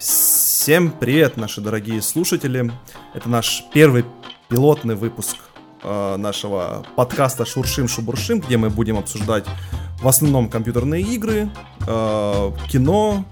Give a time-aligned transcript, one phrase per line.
[0.00, 2.72] Всем привет, наши дорогие слушатели.
[3.12, 4.06] Это наш первый
[4.48, 5.36] пилотный выпуск
[5.82, 9.44] э, нашего подкаста Шуршим Шубуршим, где мы будем обсуждать
[10.00, 11.50] в основном компьютерные игры,
[11.86, 13.26] э, кино,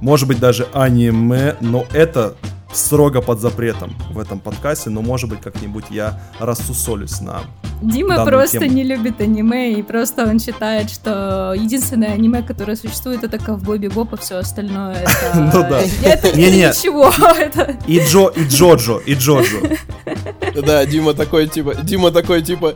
[0.00, 2.36] может быть даже аниме, но это
[2.72, 7.42] строго под запретом в этом подкасте, но может быть как-нибудь я рассусолюсь на
[7.82, 8.72] Дима просто тему.
[8.72, 14.14] не любит аниме, и просто он считает, что единственное аниме, которое существует, это Ковбой Бибоп,
[14.14, 15.12] а все остальное это...
[15.54, 15.80] Ну да.
[16.04, 17.12] Это ничего.
[17.86, 19.58] И Джо, и Джоджо, и Джоджо.
[20.54, 22.74] Да, Дима такой типа, Дима такой типа,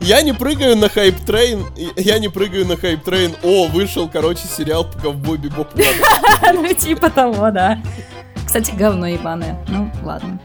[0.00, 3.32] я не прыгаю на hype train, я не прыгаю на hype train.
[3.42, 5.68] О, вышел, короче, сериал по Ковбой Бибоп.
[6.54, 7.78] Ну типа того, да.
[8.46, 9.58] Кстати, говно ебаное.
[9.68, 10.40] Ну, ладно.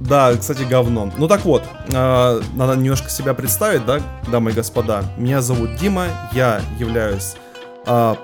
[0.00, 1.10] Да, кстати, говно.
[1.18, 4.00] Ну так вот, э, надо немножко себя представить, да,
[4.30, 5.04] дамы и господа.
[5.16, 7.34] Меня зовут Дима, я являюсь
[7.86, 8.14] э,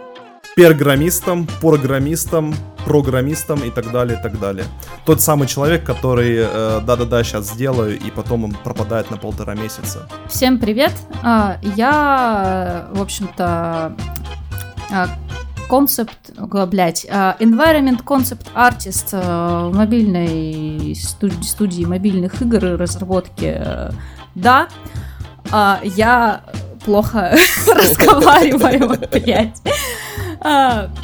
[0.56, 2.54] перграммистом, программистом,
[2.86, 4.66] программистом и так далее, и так далее.
[5.04, 10.08] Тот самый человек, который э, да-да-да, сейчас сделаю, и потом он пропадает на полтора месяца.
[10.28, 10.92] Всем привет!
[11.22, 13.96] А, я, в общем-то,
[15.68, 23.60] концепт, блядь, uh, environment concept artist uh, мобильной студии, студии мобильных игр и разработки.
[24.34, 24.68] Да,
[25.44, 26.42] uh, я
[26.84, 29.62] плохо разговариваю, блядь.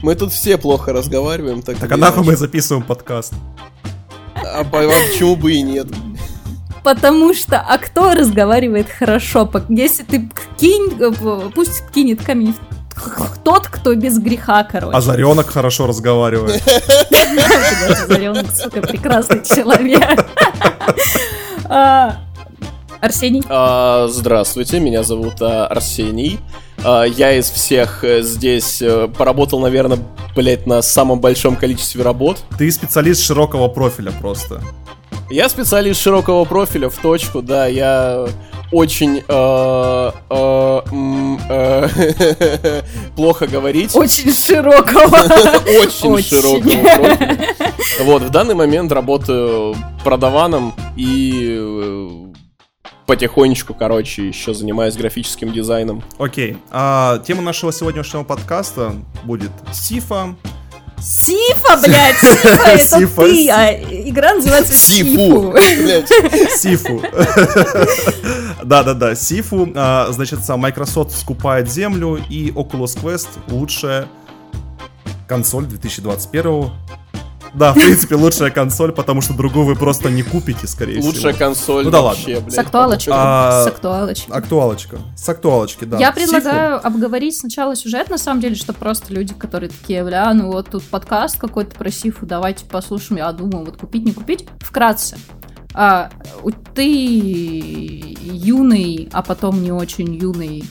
[0.03, 1.63] Мы тут все плохо разговариваем.
[1.63, 3.33] Так, так а нахуй мы записываем подкаст?
[4.35, 5.89] А почему бы и нет?
[6.83, 9.51] Потому что а кто разговаривает хорошо?
[9.69, 12.55] Если ты кинь, э, пусть кинет камень
[13.45, 14.97] тот, кто без греха, короче.
[14.97, 16.63] Озаренок хорошо разговаривает.
[17.89, 20.27] Озаренок, сука, прекрасный человек.
[21.73, 22.17] А,
[23.01, 23.43] Арсений.
[23.49, 26.41] А, здравствуйте, меня зовут а, Арсений.
[26.83, 29.99] Я из всех э, здесь э, поработал, наверное,
[30.35, 32.39] блять, на самом большом количестве работ.
[32.57, 34.63] Ты специалист широкого профиля просто.
[35.29, 38.27] Я специалист широкого профиля в точку, да, я
[38.73, 40.81] очень э, э,
[41.49, 42.83] э,
[43.17, 43.95] плохо говорить.
[43.95, 45.19] Очень широкого.
[45.81, 47.29] Очень широкого.
[48.05, 49.75] Вот, в данный момент работаю
[50.05, 52.31] продаваном и
[53.07, 56.03] потихонечку, короче, еще занимаюсь графическим дизайном.
[56.19, 56.57] Окей.
[56.71, 58.93] А, тема нашего сегодняшнего подкаста
[59.25, 60.37] будет Сифа,
[61.01, 62.17] Сифа, блядь,
[62.83, 65.55] Сифа, это ты, а игра называется Сифу.
[66.57, 67.03] Сифу.
[68.65, 69.71] Да-да-да, Сифу.
[69.75, 74.09] А, значит, Microsoft скупает землю, и Oculus Quest лучшая
[75.27, 76.71] консоль 2021
[77.55, 81.29] да, в принципе, лучшая консоль, потому что другую вы просто не купите, скорее лучшая всего.
[81.29, 82.41] Лучшая консоль ну, да вообще, ладно.
[82.43, 82.55] блядь.
[82.55, 83.15] С актуалочкой.
[83.17, 84.35] А, с актуалочкой.
[84.35, 84.99] Актуалочка.
[85.17, 85.99] С актуалочки, да.
[85.99, 86.87] Я предлагаю Сифу.
[86.87, 90.85] обговорить сначала сюжет, на самом деле, что просто люди, которые такие, бля, ну вот тут
[90.85, 93.19] подкаст какой-то про Сифу, давайте послушаем.
[93.19, 94.47] Я думаю, вот купить, не купить.
[94.61, 95.19] Вкратце.
[95.73, 96.11] А,
[96.75, 100.65] ты юный, а потом не очень юный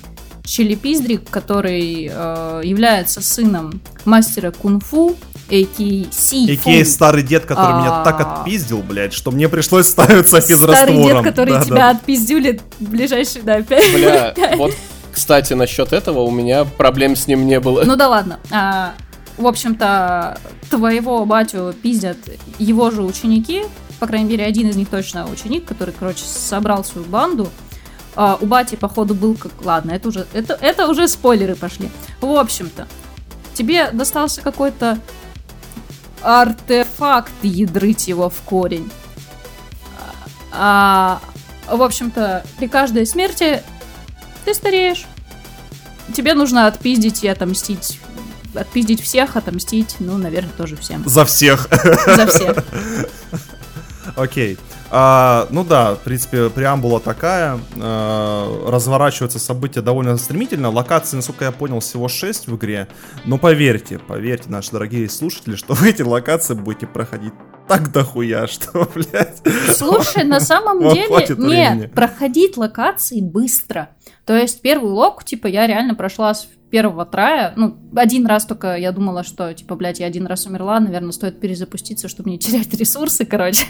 [0.50, 5.16] Челепиздрик, который э, является сыном мастера кунг-фу,
[5.50, 6.54] а.к.а.
[6.54, 6.86] А.к.а.
[6.86, 7.82] старый дед, который а...
[7.82, 10.76] меня так отпиздил, блядь, что мне пришлось ставиться физраствором.
[10.76, 11.90] Старый дед, который да, тебя да.
[11.92, 14.74] отпиздюлит в ближайшие, да, 5 Бля, вот,
[15.12, 17.84] кстати, насчет этого у меня проблем с ним не было.
[17.84, 18.40] Ну да ладно.
[18.52, 18.94] А,
[19.38, 20.40] в общем-то,
[20.70, 22.18] твоего батю пиздят
[22.58, 23.64] его же ученики,
[24.00, 27.50] по крайней мере, один из них точно ученик, который, короче, собрал свою банду.
[28.16, 29.52] А, у бати, походу, был как...
[29.64, 31.90] Ладно, это уже, это, это уже спойлеры пошли.
[32.22, 32.88] В общем-то,
[33.54, 35.00] тебе достался какой-то
[36.22, 38.90] артефакт, ядрыть его в корень.
[40.52, 41.22] А,
[41.68, 43.62] в общем-то, при каждой смерти
[44.46, 45.06] ты стареешь.
[46.14, 48.00] Тебе нужно отпиздить и отомстить.
[48.56, 51.04] Отпиздить всех, отомстить, ну, наверное, тоже всем.
[51.08, 51.70] За всех.
[52.08, 52.66] За всех.
[54.16, 54.58] Окей.
[54.92, 57.60] А, ну да, в принципе, преамбула такая.
[57.80, 60.70] А, разворачиваются события довольно стремительно.
[60.70, 62.88] Локаций, насколько я понял, всего 6 в игре.
[63.26, 67.34] Но поверьте, поверьте, наши дорогие слушатели, что вы эти локации будете проходить
[67.70, 69.42] так дохуя, что, блядь...
[69.78, 73.90] Слушай, на самом деле, нет, проходить локации быстро.
[74.26, 78.76] То есть первый лог, типа, я реально прошла с первого трая, ну, один раз только
[78.76, 82.74] я думала, что, типа, блядь, я один раз умерла, наверное, стоит перезапуститься, чтобы не терять
[82.80, 83.66] ресурсы, короче.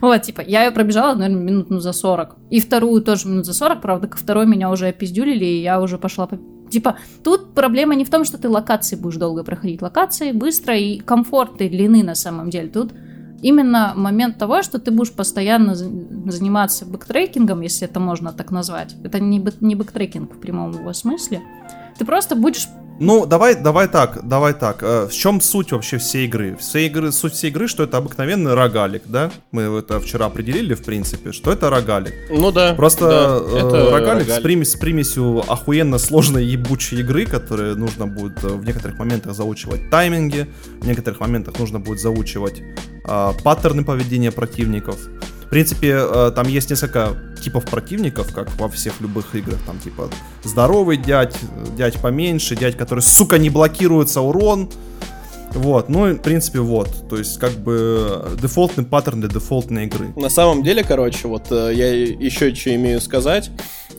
[0.00, 2.36] вот, типа, я ее пробежала, наверное, минут ну, за 40.
[2.50, 5.98] И вторую тоже минут за 40, правда, ко второй меня уже опиздюлили, и я уже
[5.98, 6.38] пошла по...
[6.70, 9.82] Типа, тут проблема не в том, что ты локации будешь долго проходить.
[9.82, 12.68] Локации быстро и комфортной длины на самом деле.
[12.68, 12.92] Тут
[13.44, 18.96] именно момент того, что ты будешь постоянно заниматься backtracking ом, если это можно так назвать.
[19.04, 21.42] Это не, back, не backtracking в прямом его смысле.
[21.98, 22.68] Ты просто будешь
[23.00, 24.82] Ну, давай, давай так, давай так.
[24.82, 26.56] Э, в чем суть вообще всей игры?
[26.60, 29.30] Всей игры, суть всей игры, что это обыкновенный рогалик, да?
[29.50, 32.14] Мы это вчера определили, в принципе, что это рогалик.
[32.30, 32.74] Ну да.
[32.74, 34.30] Просто да, это рогалик, рогалик.
[34.30, 39.34] С, примесь, с примесью охуенно сложной ебучей игры, которые нужно будет э, в некоторых моментах
[39.34, 40.46] заучивать тайминги,
[40.80, 42.62] в некоторых моментах нужно будет заучивать
[43.06, 44.98] э, паттерны поведения противников.
[45.54, 47.10] Принципе, э, там есть несколько
[47.40, 49.60] типов противников, как во всех любых играх.
[49.64, 50.10] Там типа
[50.42, 51.36] здоровый дядь,
[51.76, 54.68] дядь поменьше, дядь, который, сука, не блокируется урон.
[55.52, 57.08] Вот, ну, в принципе, вот.
[57.08, 60.12] То есть, как бы, дефолтный паттерн для дефолтной игры.
[60.16, 63.52] На самом деле, короче, вот э, я еще что имею сказать.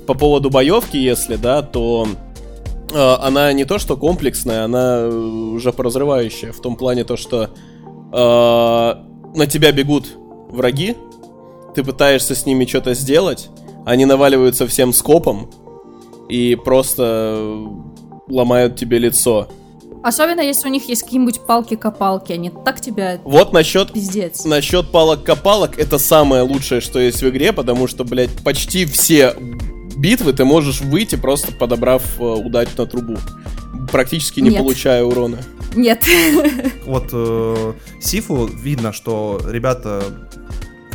[0.08, 2.06] По поводу боевки, если, да, то
[2.92, 6.52] э, она не то что комплексная, она уже поразрывающая.
[6.52, 7.50] В том плане то, что
[8.12, 10.18] э, на тебя бегут
[10.50, 10.96] враги,
[11.76, 13.50] ты пытаешься с ними что-то сделать,
[13.86, 15.50] они наваливаются всем скопом
[16.30, 17.56] и просто
[18.28, 19.48] ломают тебе лицо.
[20.04, 23.20] Особенно если у них есть какие-нибудь палки-копалки, они так тебя...
[23.24, 23.92] Вот насчет...
[23.92, 24.46] Пиздец.
[24.46, 29.36] Насчет палок-копалок, это самое лучшее, что есть в игре, потому что, блядь, почти все
[29.98, 33.18] битвы ты можешь выйти, просто подобрав э, удачно трубу.
[33.92, 34.60] Практически не Нет.
[34.60, 35.40] получая урона.
[35.76, 36.04] Нет.
[36.86, 40.04] Вот э, Сифу видно, что ребята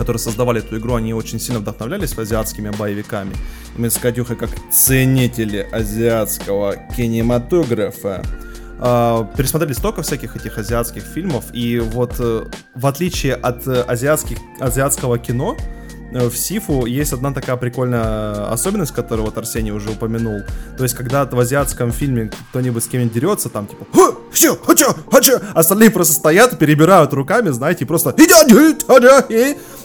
[0.00, 3.35] которые создавали эту игру, они очень сильно вдохновлялись азиатскими боевиками.
[3.76, 8.23] И мы с Катюхой, как ценители азиатского кинематографа,
[8.81, 14.38] Uh, пересмотрели столько всяких этих азиатских фильмов, и вот uh, в отличие от uh, азиатских,
[14.58, 15.55] азиатского кино,
[16.12, 20.41] в Сифу есть одна такая прикольная особенность, которую вот Арсений уже упомянул.
[20.77, 23.87] То есть, когда в азиатском фильме кто-нибудь с кем-нибудь дерется, там типа
[24.33, 28.15] все, хача, хача, остальные просто стоят, перебирают руками, знаете, и просто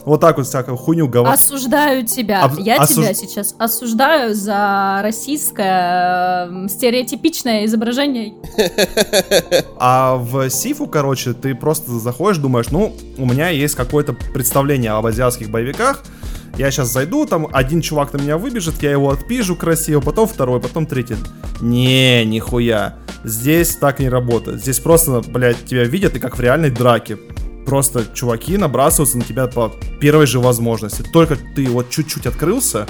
[0.05, 1.39] вот так вот всякую хуйню говорят.
[1.39, 2.43] Осуждаю тебя.
[2.43, 2.59] Об...
[2.59, 2.97] Я осуж...
[2.97, 8.35] тебя сейчас осуждаю за российское э, стереотипичное изображение.
[9.77, 15.05] А в Сифу, короче, ты просто заходишь, думаешь, ну, у меня есть какое-то представление об
[15.05, 16.03] азиатских боевиках,
[16.57, 20.61] я сейчас зайду, там один чувак на меня выбежит, я его отпижу красиво, потом второй,
[20.61, 21.17] потом третий.
[21.61, 22.95] Не, нихуя.
[23.23, 24.61] Здесь так не работает.
[24.61, 27.17] Здесь просто, блядь, тебя видят и как в реальной драке.
[27.65, 31.01] Просто чуваки набрасываются на тебя по первой же возможности.
[31.01, 32.85] Только ты вот чуть-чуть открылся,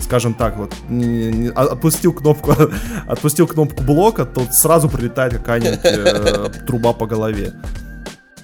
[0.00, 2.52] скажем так, вот, не, не, а, отпустил кнопку,
[3.08, 7.54] отпустил кнопку блока, то сразу прилетает какая-нибудь э, труба по голове.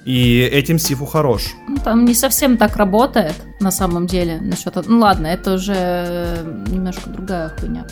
[0.05, 1.55] И этим Сифу хорош.
[1.69, 4.75] Ну, там не совсем так работает, на самом деле, насчет...
[4.89, 6.39] Ну, ладно, это уже
[6.71, 7.87] немножко другая хуйня.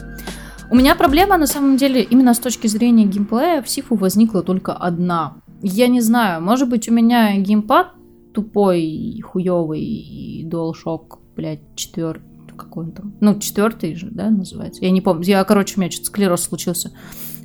[0.70, 4.72] У меня проблема, на самом деле, именно с точки зрения геймплея в Сифу возникла только
[4.72, 5.36] одна.
[5.62, 7.92] Я не знаю, может быть, у меня геймпад
[8.32, 12.22] тупой, хуёвый, и DualShock, блядь, четвертый,
[12.56, 13.14] какой он там?
[13.20, 14.84] Ну, четвертый же, да, называется?
[14.84, 15.24] Я не помню.
[15.24, 16.92] Я, короче, у меня что-то склероз случился.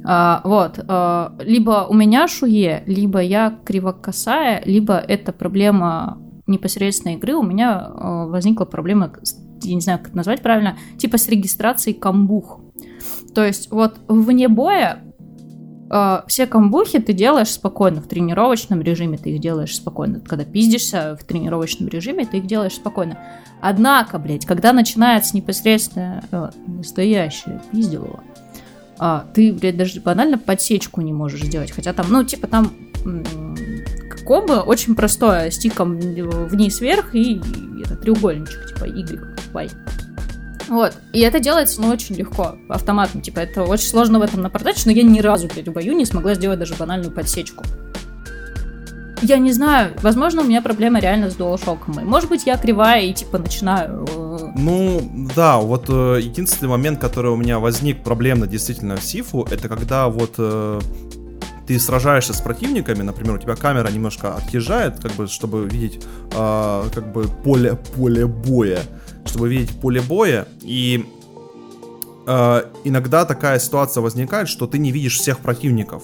[0.08, 0.80] А, вот.
[0.88, 7.36] А, либо у меня шуе, либо я кривокосая, либо это проблема непосредственно игры.
[7.36, 9.12] У меня а, возникла проблема,
[9.62, 12.62] я не знаю, как это назвать правильно, типа с регистрацией камбух.
[13.34, 15.02] То есть вот вне боя
[15.88, 20.20] Uh, все камбухи ты делаешь спокойно в тренировочном режиме, ты их делаешь спокойно.
[20.20, 23.20] Когда пиздишься в тренировочном режиме, ты их делаешь спокойно.
[23.62, 28.24] Однако, блядь, когда начинается непосредственно uh, настоящее пизделово,
[28.98, 31.72] а, ты, блядь, даже банально подсечку не можешь сделать.
[31.72, 32.72] Хотя там, ну, типа там
[34.26, 37.42] комбо очень простое, стиком вниз-вверх и
[37.84, 39.20] это треугольничек, типа Y,
[39.54, 39.70] Y.
[40.68, 40.94] Вот.
[41.14, 43.22] И это делается, ну, очень легко, автоматом.
[43.22, 46.06] Типа, это очень сложно в этом напортачить, но я ни разу, блядь, в бою не
[46.06, 47.64] смогла сделать даже банальную подсечку.
[49.22, 52.04] Я не знаю, возможно, у меня проблема реально с DualShock.
[52.04, 54.06] Может быть, я кривая и типа начинаю...
[54.10, 55.02] Э, ну,
[55.36, 60.10] да, вот э, единственный момент, который у меня возник проблемно действительно в Сифу, это когда
[60.10, 60.80] вот э,
[61.68, 66.84] ты сражаешься с противниками, например, у тебя камера немножко отъезжает, как бы, чтобы видеть э,
[66.94, 68.82] как бы поле, поле боя,
[69.26, 71.06] чтобы видеть поле боя, и
[72.28, 76.04] э, иногда такая ситуация возникает, что ты не видишь всех противников.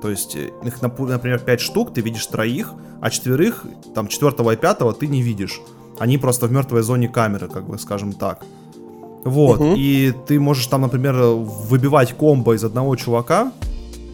[0.00, 3.64] То есть э, их, например, 5 штук, ты видишь троих, а четверых,
[3.94, 5.60] там, четвертого и пятого ты не видишь.
[5.98, 8.44] Они просто в мертвой зоне камеры, как бы, скажем так.
[9.24, 9.74] Вот, угу.
[9.76, 13.52] и ты можешь там, например, выбивать комбо из одного чувака,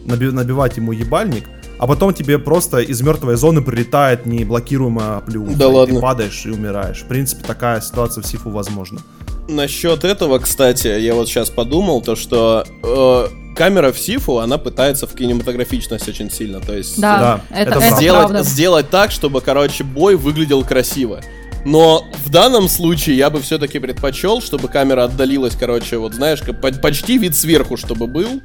[0.07, 1.45] наби- набивать ему ебальник,
[1.79, 5.55] а потом тебе просто из мертвой зоны прилетает неблокируемая плюха.
[5.57, 5.97] Да ладно.
[5.97, 7.03] Ты падаешь и умираешь.
[7.03, 9.01] В принципе, такая ситуация в Сифу возможна.
[9.49, 15.07] Насчет этого, кстати, я вот сейчас подумал, то что э, камера в Сифу, она пытается
[15.07, 17.19] в кинематографичность очень сильно, то есть да,
[17.51, 21.21] да это, это сделать, сделать так, чтобы, короче, бой выглядел красиво.
[21.65, 26.41] Но в данном случае я бы все-таки предпочел, чтобы камера отдалилась, короче, вот знаешь,
[26.83, 28.43] почти вид сверху, чтобы был.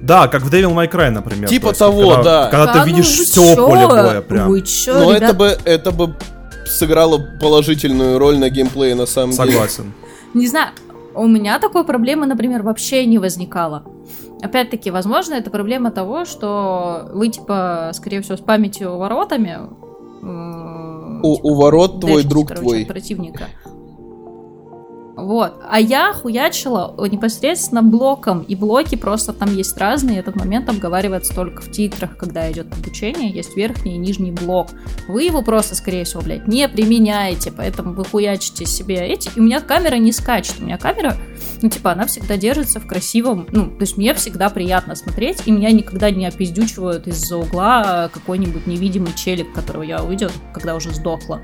[0.00, 1.48] Да, как в Devil May Cry, например.
[1.48, 2.50] Типа есть, того, когда, да.
[2.50, 3.66] Когда да ты ну видишь все чё?
[3.68, 4.48] поле боя прям.
[4.48, 5.22] Вы чё, Но ребят?
[5.22, 6.14] это бы, это бы
[6.66, 9.52] сыграло положительную роль на геймплее на самом деле.
[9.52, 9.92] Согласен.
[10.34, 10.70] Не знаю,
[11.14, 13.84] у меня такой проблемы, например, вообще не возникало.
[14.42, 19.58] Опять-таки, возможно, это проблема того, что вы, типа, скорее всего, с памятью воротами...
[20.22, 22.82] э, У, у ворот твой дэшите, друг короче, твой.
[22.82, 23.44] от противника.
[25.16, 25.60] Вот.
[25.68, 28.42] А я хуячила непосредственно блоком.
[28.42, 30.18] И блоки просто там есть разные.
[30.18, 33.30] Этот момент обговаривается только в титрах, когда идет обучение.
[33.30, 34.68] Есть верхний и нижний блок.
[35.08, 37.52] Вы его просто, скорее всего, блядь, не применяете.
[37.52, 39.30] Поэтому вы хуячите себе эти.
[39.36, 40.56] И у меня камера не скачет.
[40.58, 41.16] У меня камера,
[41.62, 43.46] ну, типа, она всегда держится в красивом...
[43.52, 45.42] Ну, то есть мне всегда приятно смотреть.
[45.46, 50.92] И меня никогда не опиздючивают из-за угла какой-нибудь невидимый челик, которого я увидел, когда уже
[50.92, 51.40] сдохла.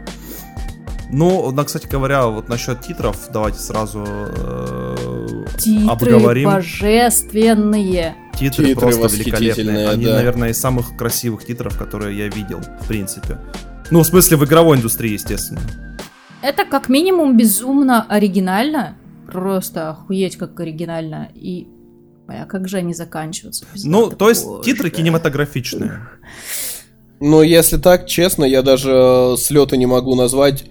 [1.12, 6.50] Ну, да, кстати говоря, вот насчет титров, давайте сразу э, Титры обговорим.
[6.50, 8.14] божественные.
[8.38, 9.88] Титры, Титры просто великолепные.
[9.88, 10.14] Они, да.
[10.14, 13.38] наверное, из самых красивых титров, которые я видел, в принципе.
[13.90, 15.60] Ну, в смысле, в игровой индустрии, естественно.
[16.42, 18.96] Это как минимум безумно оригинально.
[19.26, 21.28] Просто охуеть как оригинально.
[21.34, 21.68] И
[22.28, 23.66] а как же они заканчиваются?
[23.84, 24.62] Ну, то есть боже.
[24.64, 26.00] титры кинематографичные.
[27.20, 30.64] Но если так, честно, я даже слеты не могу назвать.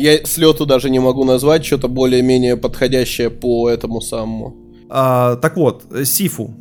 [0.00, 4.56] Я слету даже не могу назвать что-то более-менее подходящее по этому самому.
[4.88, 6.54] А, так вот, э, Сифу.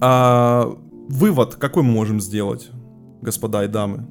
[0.00, 0.72] А,
[1.08, 2.68] вывод какой мы можем сделать,
[3.22, 4.06] господа и дамы?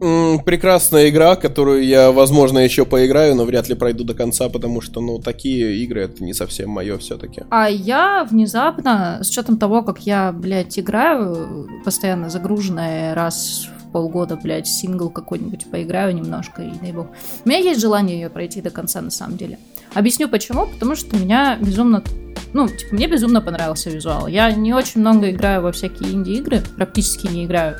[0.00, 4.80] М, прекрасная игра, которую я, возможно, еще поиграю, но вряд ли пройду до конца, потому
[4.80, 7.42] что, ну, такие игры это не совсем мое все-таки.
[7.50, 14.36] А я внезапно, с учетом того, как я, блядь, играю, постоянно загруженная раз в полгода,
[14.36, 17.08] блядь, сингл какой-нибудь поиграю немножко и наебу.
[17.44, 19.58] У меня есть желание ее пройти до конца, на самом деле.
[19.94, 20.66] Объясню почему.
[20.66, 22.02] Потому что меня безумно
[22.54, 24.26] ну, типа, мне безумно понравился визуал.
[24.26, 27.76] Я не очень много играю во всякие инди-игры, практически не играю.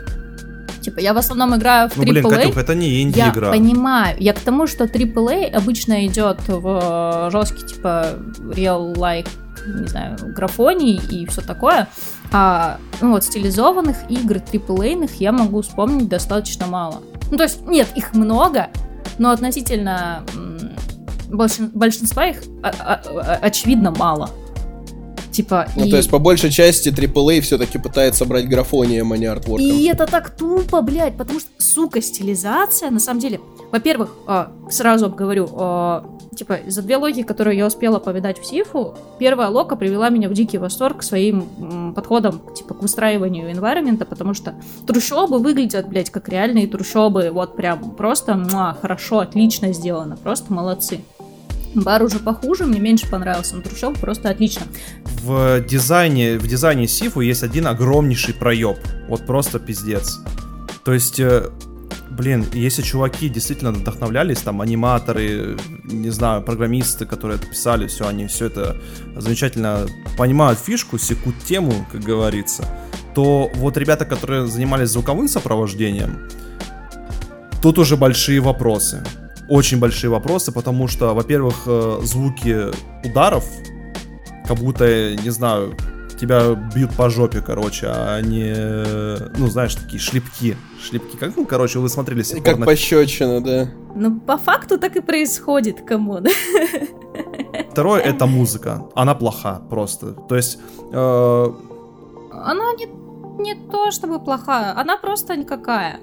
[0.80, 2.06] Типа, я в основном играю в Ну, AAA.
[2.10, 3.50] блин, Катюх, это не Я инди-игра.
[3.50, 4.16] понимаю.
[4.20, 9.28] Я к тому, что AAA обычно идет в жесткий, типа, real-like,
[9.66, 11.88] не знаю, графоний и все такое.
[12.32, 17.02] А, ну вот, стилизованных игр AAA я могу вспомнить достаточно мало.
[17.30, 18.68] Ну, то есть, нет, их много,
[19.18, 20.22] но относительно
[21.28, 24.30] большин- большинства их а- а- а- очевидно мало.
[25.30, 25.90] Типа, Ну, и...
[25.90, 29.66] то есть, по большей части, AAA все-таки пытается брать графонием, а не артворком.
[29.66, 34.10] И это так тупо, блядь, потому что, сука, стилизация, на самом деле, во-первых,
[34.70, 36.04] сразу обговорю, а,
[36.34, 40.32] типа, за две логи, которые я успела повидать в Сифу, первая лока привела меня в
[40.32, 44.54] дикий восторг своим м, подходом, типа, к выстраиванию environment, потому что
[44.86, 51.00] трущобы выглядят, блядь, как реальные трущобы, вот прям просто, муа, хорошо, отлично сделано, просто молодцы.
[51.74, 54.62] Бар уже похуже, мне меньше понравился, но трущоб просто отлично.
[55.22, 58.78] В дизайне, в дизайне Сифу есть один огромнейший проеб.
[59.08, 60.18] Вот просто пиздец.
[60.84, 61.50] То есть, э,
[62.18, 68.26] блин, если чуваки действительно вдохновлялись, там, аниматоры, не знаю, программисты, которые это писали, все, они
[68.26, 68.76] все это
[69.16, 69.86] замечательно
[70.18, 72.64] понимают фишку, секут тему, как говорится,
[73.14, 76.28] то вот ребята, которые занимались звуковым сопровождением,
[77.62, 79.04] тут уже большие вопросы.
[79.48, 82.66] Очень большие вопросы, потому что, во-первых, э, звуки
[83.06, 83.44] ударов,
[84.46, 85.76] как будто, не знаю,
[86.18, 88.54] тебя бьют по жопе, короче, а не,
[89.38, 90.56] ну, знаешь, такие шлепки.
[90.80, 93.70] Шлепки, как, ну, короче, вы смотрели И как пощечина, да.
[93.94, 96.26] Ну, по факту так и происходит, come on.
[97.70, 98.84] Второе— это музыка.
[98.94, 100.12] Она плоха просто.
[100.12, 100.58] То есть,
[100.92, 101.46] э,
[102.32, 102.86] Она не,
[103.42, 106.00] не то чтобы плохая, она просто никакая.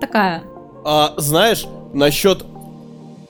[0.00, 0.42] Такая.
[0.84, 2.44] А знаешь, насчет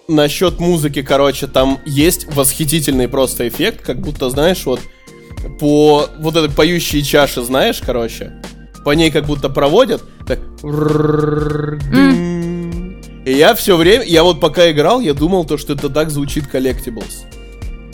[0.08, 4.80] насчет музыки, короче, там есть восхитительный просто эффект, как будто, знаешь, вот
[5.58, 8.32] по вот этой поющей чаше, знаешь, короче,
[8.84, 10.38] по ней как будто проводят, так.
[13.24, 16.44] И я все время, я вот пока играл, я думал то, что это так звучит
[16.52, 17.26] Collectibles,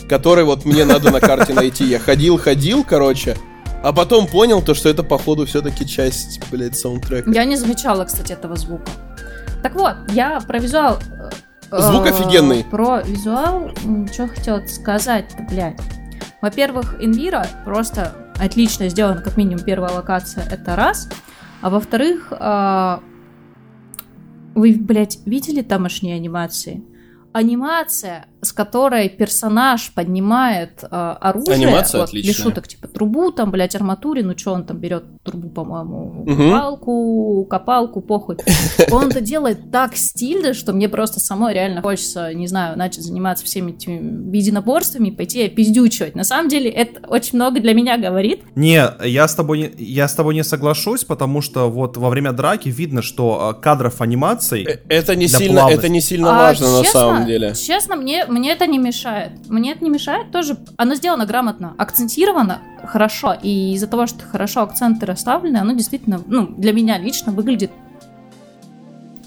[0.08, 1.84] который вот мне надо на карте найти.
[1.84, 3.36] Я ходил, ходил, короче,
[3.82, 7.30] а потом понял то, что это походу все-таки часть, блядь, саундтрека.
[7.30, 8.84] Я не замечала, кстати, этого звука.
[9.62, 10.98] Так вот, я про визуал...
[11.70, 12.64] э, Звук э, офигенный.
[12.64, 13.70] Про визуал,
[14.12, 15.80] что хотела сказать-то, блядь.
[16.44, 21.08] Во-первых, Инвира просто отлично сделана, как минимум первая локация, это раз.
[21.62, 22.98] А во-вторых, э,
[24.54, 26.84] вы, блядь, видели тамошние анимации?
[27.32, 30.86] Анимация с которой персонаж поднимает э,
[31.20, 31.54] оружие.
[31.54, 32.32] Анимация вот, отличная.
[32.32, 36.50] Без шуток, типа трубу, там, блядь, арматуре, ну что он там берет трубу, по-моему, угу.
[36.50, 38.36] палку, копалку, похуй.
[38.90, 43.44] Он это делает так стильно, что мне просто самой реально хочется, не знаю, начать заниматься
[43.44, 46.14] всеми этими единоборствами и пойти пиздючивать.
[46.14, 48.42] На самом деле это очень много для меня говорит.
[48.54, 52.32] Не, я с тобой не, я с тобой не соглашусь, потому что вот во время
[52.32, 56.66] драки видно, что а, кадров анимаций э, это не сильно, это не сильно а, важно
[56.66, 57.54] честно, на самом деле.
[57.54, 59.30] Честно, мне мне это не мешает.
[59.48, 60.56] Мне это не мешает тоже.
[60.76, 66.48] Оно сделано грамотно, акцентировано хорошо, и из-за того, что хорошо акценты расставлены, оно действительно, ну,
[66.48, 67.70] для меня лично выглядит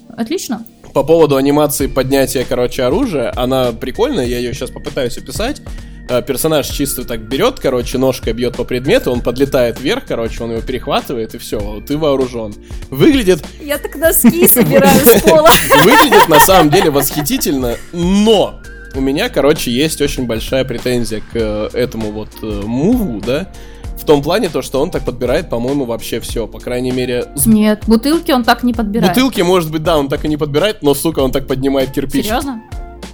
[0.09, 0.65] отлично.
[0.93, 5.61] По поводу анимации поднятия, короче, оружия, она прикольная, я ее сейчас попытаюсь описать.
[6.09, 10.51] Э, персонаж чисто так берет, короче, ножкой бьет по предмету, он подлетает вверх, короче, он
[10.51, 12.53] его перехватывает, и все, ты вооружен.
[12.89, 13.41] Выглядит...
[13.61, 15.49] Я так носки собираю с пола.
[15.83, 18.59] Выглядит на самом деле восхитительно, но
[18.95, 23.51] у меня, короче, есть очень большая претензия к э, этому вот э, муву, да,
[23.97, 26.47] в том плане, то, что он так подбирает, по-моему, вообще все.
[26.47, 27.25] По крайней мере...
[27.45, 29.13] Нет, бутылки он так не подбирает.
[29.13, 32.25] Бутылки, может быть, да, он так и не подбирает, но, сука, он так поднимает кирпич.
[32.25, 32.61] Серьезно?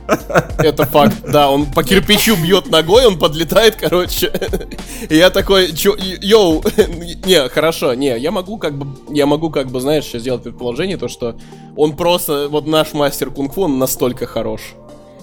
[0.58, 4.32] Это факт, да, он по кирпичу бьет ногой, он подлетает, короче.
[5.10, 6.64] И я такой, йоу,
[7.26, 10.98] не, хорошо, не, я могу как бы, я могу как бы, знаешь, сейчас сделать предположение,
[10.98, 11.38] то, что
[11.78, 14.74] он просто, вот наш мастер кунг-фу, он настолько хорош.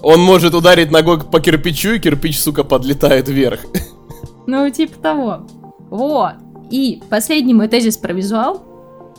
[0.03, 3.61] Он может ударить ногой по кирпичу, и кирпич, сука, подлетает вверх.
[4.47, 5.47] Ну, типа того.
[5.91, 6.33] Вот.
[6.71, 8.63] И последний мой тезис про визуал,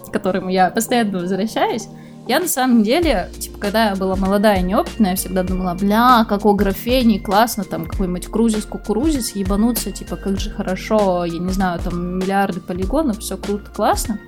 [0.09, 1.87] к которому я постоянно возвращаюсь,
[2.29, 6.25] я на самом деле, типа, когда я была молодая и неопытная, я всегда думала, бля,
[6.29, 12.19] какой графений, классно, там, какой-нибудь крузис-кукурузис, ебануться, типа, как же хорошо, я не знаю, там,
[12.19, 14.21] миллиарды полигонов, все круто, классно.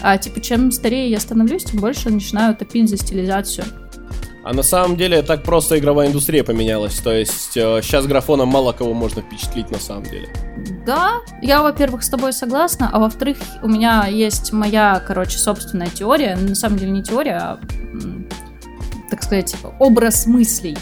[0.00, 3.64] А, типа, чем старее я становлюсь, тем больше начинаю топить за стилизацию.
[4.42, 6.98] А на самом деле так просто игровая индустрия поменялась.
[6.98, 10.28] То есть э, сейчас графоном мало кого можно впечатлить на самом деле.
[10.86, 16.36] Да, я, во-первых, с тобой согласна, а во-вторых, у меня есть моя, короче, собственная теория.
[16.36, 17.60] На самом деле не теория, а,
[19.10, 20.76] так сказать, образ мыслей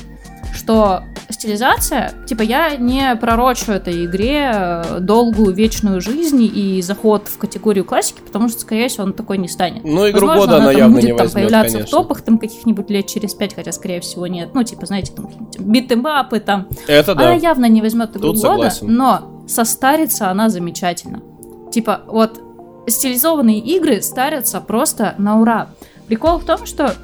[0.53, 7.39] что стилизация, типа, я не пророчу этой игре э, долгую вечную жизнь и заход в
[7.39, 9.85] категорию классики, потому что, скорее всего, он такой не станет.
[9.85, 11.99] Ну, игру Возможно, года она, она явно будет не возьмет, там, появляться конечно.
[11.99, 14.51] в топах там каких-нибудь лет через пять, хотя, скорее всего, нет.
[14.55, 16.69] Ну, типа, знаете, там битэмапы там.
[16.87, 17.27] Это да.
[17.27, 18.95] Она явно не возьмет игру Тут года, согласен.
[18.95, 21.23] но состарится она замечательно.
[21.71, 22.41] Типа, вот
[22.87, 25.69] стилизованные игры старятся просто на ура.
[26.07, 26.95] Прикол в том, что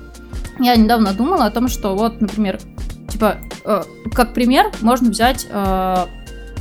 [0.58, 2.58] я недавно думала о том, что вот, например,
[3.08, 5.46] Типа, э, как пример, можно взять...
[5.50, 6.06] Э,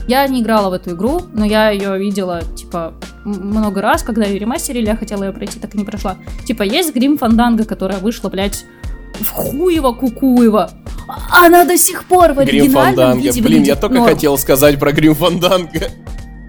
[0.05, 4.37] я не играла в эту игру, но я ее видела, типа, много раз, когда ее
[4.37, 6.17] ремастерили, я хотела ее пройти, так и не прошла.
[6.45, 8.65] Типа, есть Грим Фанданга, которая вышла, блядь,
[9.19, 10.69] в хуево кукуево.
[11.31, 14.09] Она до сих пор в оригинальном Грим виде Блин, я только норм.
[14.09, 15.89] хотел сказать про Грим Фанданга.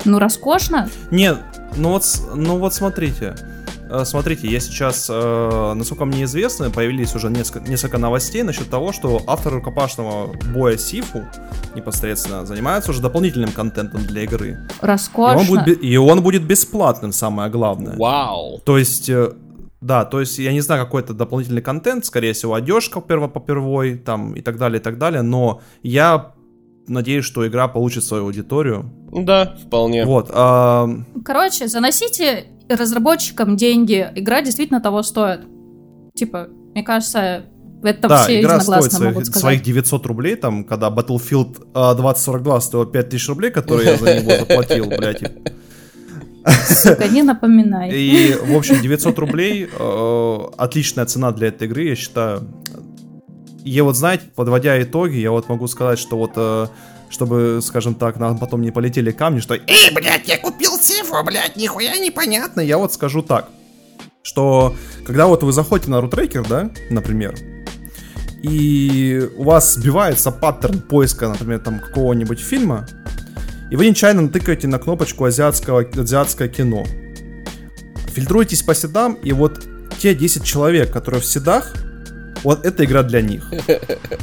[0.05, 0.89] Ну, роскошно.
[1.11, 1.39] Нет,
[1.77, 2.05] ну вот,
[2.35, 3.35] ну вот смотрите.
[3.95, 8.93] Э, смотрите, я сейчас, э, насколько мне известно, появились уже несколько, несколько новостей насчет того,
[8.93, 11.25] что автор рукопашного боя Сифу
[11.75, 14.69] непосредственно занимается уже дополнительным контентом для игры.
[14.81, 15.39] Роскошно.
[15.39, 17.97] И он будет, и он будет бесплатным, самое главное.
[17.97, 18.61] Вау.
[18.65, 19.09] То есть...
[19.09, 19.33] Э,
[19.81, 23.39] да, то есть я не знаю, какой это дополнительный контент, скорее всего, одежка перво по
[23.39, 26.33] первой, там и так далее, и так далее, но я
[26.89, 28.91] надеюсь, что игра получит свою аудиторию.
[29.13, 30.07] Да, вполне.
[30.07, 30.31] Вот.
[30.33, 30.89] А...
[31.23, 35.41] Короче, заносите разработчикам деньги, игра действительно того стоит.
[36.15, 37.45] Типа, мне кажется,
[37.83, 43.29] это да, все игра стоит своих, своих 900 рублей, там, когда Battlefield 2042 стоил 5000
[43.29, 45.23] рублей, которые я за него заплатил, блядь.
[46.69, 47.91] Сука, не напоминай.
[47.91, 52.47] И, в общем, 900 рублей э, отличная цена для этой игры, я считаю.
[53.65, 56.67] И вот, знаете, подводя итоги, я вот могу сказать, что вот э,
[57.15, 61.57] чтобы, скажем так, нам потом не полетели камни, что «Эй, блядь, я купил цифру, блядь,
[61.57, 62.61] нихуя непонятно».
[62.61, 63.49] Я вот скажу так,
[64.23, 64.75] что
[65.07, 67.37] когда вот вы заходите на рутрекер, да, например,
[68.43, 72.87] и у вас сбивается паттерн поиска, например, там какого-нибудь фильма,
[73.71, 76.85] и вы нечаянно натыкаете на кнопочку азиатского, азиатское кино.
[78.09, 79.65] Фильтруйтесь по седам, и вот
[79.99, 81.73] те 10 человек, которые в седах,
[82.45, 83.51] вот эта игра для них.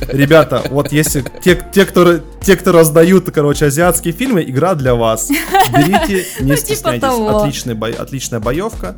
[0.08, 5.30] Ребята, вот если те, те, кто, те, кто раздают, короче, азиатские фильмы, игра для вас.
[5.30, 7.04] Берите, не ну, типа стесняйтесь.
[7.04, 8.96] Отличный бой, отличная боевка,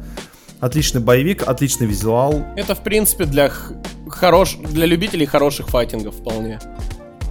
[0.60, 2.46] отличный боевик, отличный визуал.
[2.56, 3.52] Это, в принципе, для
[4.10, 4.58] хорош...
[4.58, 6.60] для любителей хороших файтингов вполне.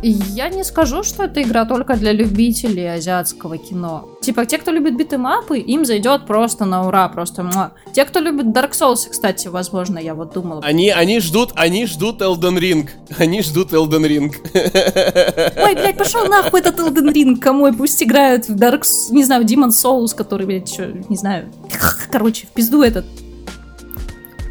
[0.02, 4.08] Я не скажу, что это игра только для любителей азиатского кино.
[4.20, 7.72] Типа, те, кто любит битэмапы, им зайдет просто на ура, просто муа.
[7.92, 10.60] Те, кто любит Dark Souls, кстати, возможно, я вот думала.
[10.64, 12.90] Они, они ждут, они ждут Elden Ring.
[13.16, 14.34] Они ждут Elden Ring.
[15.64, 19.68] Ой, блядь, пошел нахуй этот Elden Ring, кому пусть играют в Dark, не знаю, Demon
[19.68, 21.52] Souls, который, блядь, еще, не знаю.
[22.10, 23.04] Короче, в пизду этот.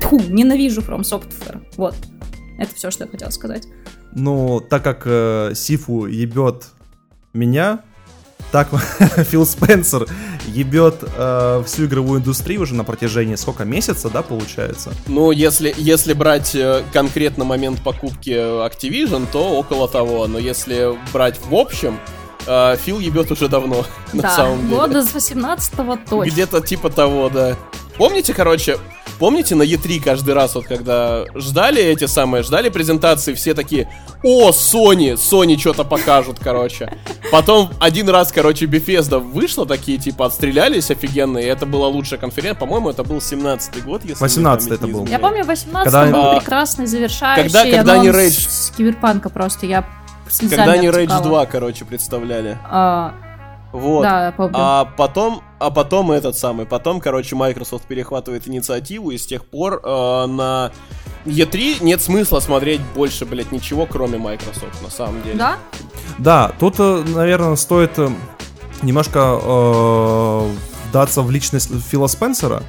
[0.01, 1.61] Тьфу, ненавижу From Software.
[1.75, 1.95] Вот.
[2.57, 3.67] Это все, что я хотела сказать.
[4.13, 6.67] Ну, так как э, Сифу ебет
[7.34, 7.80] меня,
[8.52, 8.67] так
[9.30, 10.08] Фил Спенсер
[10.47, 14.91] ебет э, всю игровую индустрию уже на протяжении сколько месяца, да, получается?
[15.08, 20.28] Ну, если, если брать э, конкретно момент покупки Activision, то около того.
[20.28, 21.97] Но если брать в общем,
[22.45, 24.76] э, Фил ебет уже давно, да, на самом деле.
[24.76, 26.32] года с 18-го точно.
[26.32, 27.56] Где-то типа того, да.
[28.01, 28.79] Помните, короче,
[29.19, 34.49] помните на E3 каждый раз, вот когда ждали эти самые, ждали презентации, все такие, о,
[34.49, 36.91] Sony, Sony что-то покажут, короче.
[37.31, 42.61] Потом один раз, короче, Bethesda вышла, такие, типа, отстрелялись офигенно, и это была лучшая конференция.
[42.61, 45.05] По-моему, это был 17-й год, если 18 это был.
[45.05, 46.11] Я помню, 18 когда...
[46.11, 48.49] был а, прекрасный завершающий когда, когда они Rage...
[48.49, 49.85] с Киберпанка просто, я
[50.39, 52.57] Когда они Rage 2, короче, представляли.
[52.63, 53.13] А,
[53.71, 54.03] вот.
[54.03, 54.53] Да, помню.
[54.55, 59.81] А потом, а потом этот самый, потом, короче, Microsoft перехватывает инициативу, и с тех пор
[59.84, 60.71] э, на
[61.25, 65.36] E3 нет смысла смотреть больше, блядь, ничего, кроме Microsoft, на самом деле.
[65.36, 65.57] Да?
[66.17, 68.10] Да, тут, э, наверное, стоит э,
[68.81, 70.49] немножко э,
[70.89, 72.63] вдаться в личность Фила Спенсера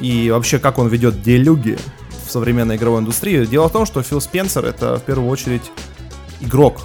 [0.00, 1.78] и вообще, как он ведет делюги
[2.26, 3.44] в современной игровой индустрии.
[3.44, 5.70] Дело в том, что Фил Спенсер это в первую очередь
[6.40, 6.82] игрок.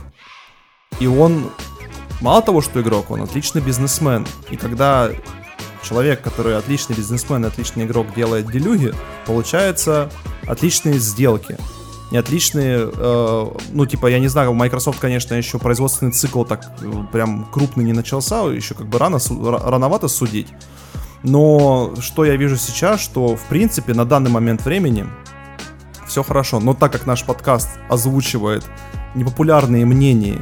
[0.99, 1.49] И он
[2.21, 4.25] Мало того, что игрок, он отличный бизнесмен.
[4.49, 5.09] И когда
[5.83, 8.93] человек, который отличный бизнесмен и отличный игрок, делает делюги,
[9.25, 10.09] получается
[10.47, 11.57] отличные сделки.
[12.11, 16.91] Не отличные, э, ну, типа, я не знаю, Microsoft, конечно, еще производственный цикл так э,
[17.11, 20.47] прям крупный не начался, еще как бы рано, рановато судить.
[21.23, 25.05] Но что я вижу сейчас, что, в принципе, на данный момент времени
[26.07, 26.59] все хорошо.
[26.59, 28.65] Но так как наш подкаст озвучивает
[29.15, 30.39] непопулярные мнения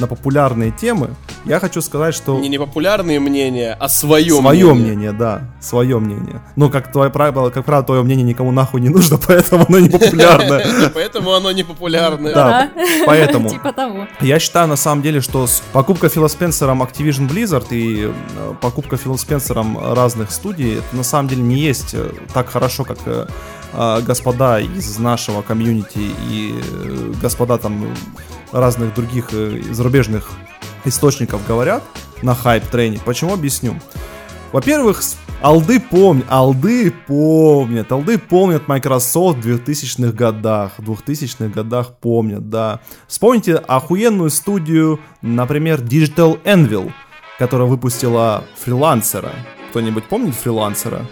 [0.00, 1.10] на популярные темы,
[1.44, 2.38] я хочу сказать, что...
[2.38, 4.94] Не непопулярные мнения, а свое, свое мнение.
[4.94, 6.40] мнение, да, свое мнение.
[6.56, 9.88] Но как твое правило, как правило, твое мнение никому нахуй не нужно, поэтому оно не
[9.88, 10.90] популярное.
[10.94, 12.34] Поэтому оно не популярное.
[12.34, 12.70] Да,
[13.06, 13.48] поэтому.
[13.50, 14.06] Типа того.
[14.20, 19.16] Я считаю, на самом деле, что покупка Фила Спенсером Activision Blizzard и э, покупка Фила
[19.16, 23.26] Спенсером разных студий, это на самом деле не есть э, так хорошо, как э,
[23.72, 26.54] господа из нашего комьюнити и
[27.20, 27.86] господа там
[28.52, 30.30] разных других э, зарубежных
[30.84, 31.82] источников говорят
[32.22, 33.00] на хайп-трене.
[33.04, 33.76] Почему объясню?
[34.52, 35.02] Во-первых,
[35.40, 42.80] алды помнят, алды помнят, алды помнят Microsoft в 2000-х годах, в 2000-х годах помнят, да.
[43.06, 46.92] Вспомните охуенную студию, например, Digital Anvil,
[47.38, 49.30] которая выпустила фрилансера.
[49.70, 51.06] Кто-нибудь помнит фрилансера?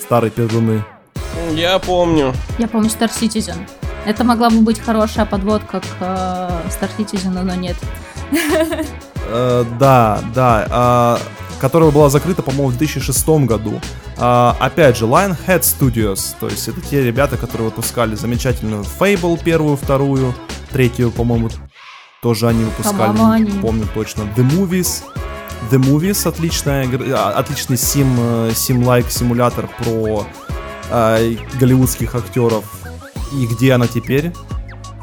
[0.00, 0.84] Старый пердуны.
[1.54, 2.34] Я помню.
[2.58, 3.66] Я помню Star Citizen.
[4.04, 7.76] Это могла бы быть хорошая подводка к э, Star Citizen, но нет.
[9.28, 11.18] Э, да, да.
[11.20, 13.80] Э, которая была закрыта, по-моему, в 2006 году.
[14.18, 19.76] Э, опять же, Lionhead Studios, то есть это те ребята, которые выпускали замечательную Fable первую,
[19.76, 20.34] вторую,
[20.72, 21.50] третью, по-моему,
[22.20, 23.60] тоже они выпускали, они.
[23.60, 24.22] помню точно.
[24.36, 25.02] The Movies,
[25.70, 28.16] The Movies отличная, а, отличный сим,
[28.52, 30.26] сим-лайк симулятор про
[30.92, 32.64] э, голливудских актеров
[33.32, 34.32] и где она теперь?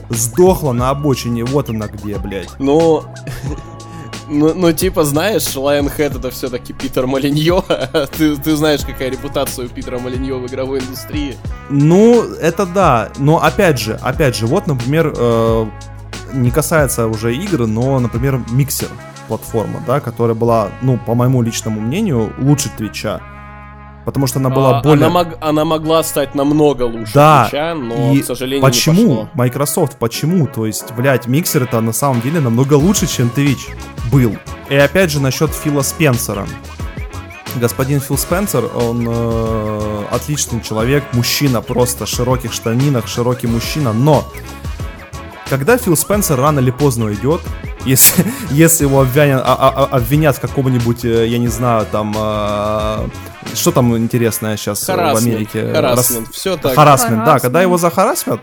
[0.10, 2.50] Сдохла на обочине, вот она где, блядь.
[2.60, 3.04] Ну,
[4.30, 7.64] ну, ну, типа, знаешь, Lionhead это все-таки Питер Малиньо.
[8.18, 11.36] ты, ты знаешь, какая репутация у Питера Малиньо в игровой индустрии.
[11.70, 13.10] Ну, это да.
[13.18, 15.66] Но опять же, опять же, вот, например, э,
[16.34, 18.90] не касается уже игр, но, например, миксер
[19.28, 23.22] платформа, да, которая была, ну, по моему личному мнению, лучше Твича
[24.10, 25.06] потому что она была а, более...
[25.06, 29.02] Она, мог, она могла стать намного лучше да, Твича, но, и к сожалению, почему?
[29.02, 29.30] не пошло.
[29.36, 30.48] Microsoft, почему?
[30.48, 33.70] То есть, блядь, миксер это на самом деле намного лучше, чем Twitch
[34.12, 34.36] был.
[34.68, 36.48] И опять же насчет Фила Спенсера.
[37.58, 44.28] Господин Фил Спенсер, он э, отличный человек, мужчина просто, в широких штанинах, широкий мужчина, но
[45.50, 47.42] когда Фил Спенсер рано или поздно уйдет,
[47.86, 52.14] если, если его обвинят, а, а, а, обвинят в каком-нибудь, э, я не знаю, там,
[52.16, 53.08] э,
[53.54, 55.74] что там интересное сейчас харасмент, в Америке?
[55.74, 56.36] Харасмент, Рас...
[56.36, 56.76] все так.
[56.76, 58.42] Харасмент, да, когда его захарасмят,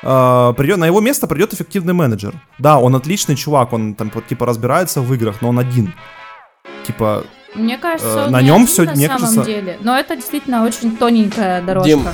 [0.00, 2.32] Uh, придет, на его место придет эффективный менеджер.
[2.58, 5.92] Да, он отличный чувак, он там типа разбирается в играх, но он один.
[6.86, 7.24] Типа.
[7.56, 9.44] Мне кажется, uh, на нем все на самом кажется...
[9.44, 9.76] деле.
[9.80, 11.88] Но это действительно очень тоненькая дорожка.
[11.88, 12.04] Дим,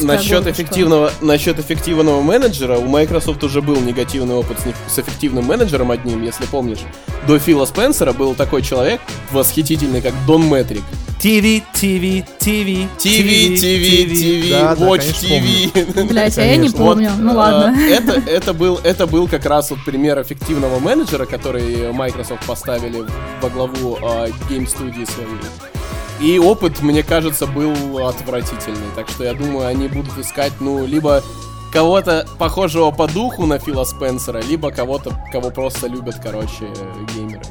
[0.00, 5.90] насчет эффективного, насчет эффективного менеджера, у Microsoft уже был негативный опыт с, с эффективным менеджером
[5.90, 6.80] одним, если помнишь.
[7.26, 9.00] До Фила Спенсера был такой человек
[9.30, 10.82] восхитительный, как Дон Метрик.
[11.18, 16.04] ТВ, ТВ, ТВ, ТВ, ТВ, ТВ, Watch TV.
[16.06, 17.10] Блять, а я не помню.
[17.18, 17.74] Ну ладно.
[17.76, 23.04] А, это, это, был, это был как раз вот пример эффективного менеджера, который Microsoft поставили
[23.42, 25.77] во главу uh, Game студии своей.
[26.20, 28.90] И опыт, мне кажется, был отвратительный.
[28.96, 31.22] Так что я думаю, они будут искать, ну, либо
[31.72, 36.72] кого-то похожего по духу на Фила Спенсера, либо кого-то, кого просто любят, короче,
[37.14, 37.42] геймеры.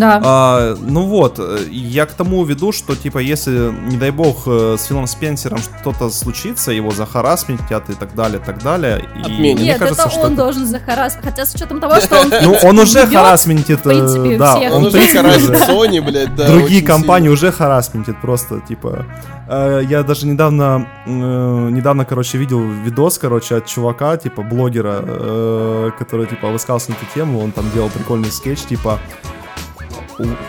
[0.00, 0.20] Да.
[0.24, 1.38] А, ну вот,
[1.70, 6.08] я к тому веду, что, типа, если, не дай бог, э, с Филом Спенсером что-то
[6.10, 9.04] случится, его захарасментят и так далее, так далее.
[9.14, 10.36] И Нет, мне кажется, это что он это...
[10.36, 14.56] должен захарасментить, хотя с учетом того, что он, Ну, он уже харасментит, э, да.
[14.72, 16.48] Он уже харасит Sony, блядь, да.
[16.48, 19.04] Другие компании уже харасментит просто, типа...
[19.48, 26.48] Э, я даже недавно, недавно, короче, видел видос, короче, от чувака, типа, блогера, который, типа,
[26.48, 28.98] высказался на эту тему, он там делал прикольный скетч, типа,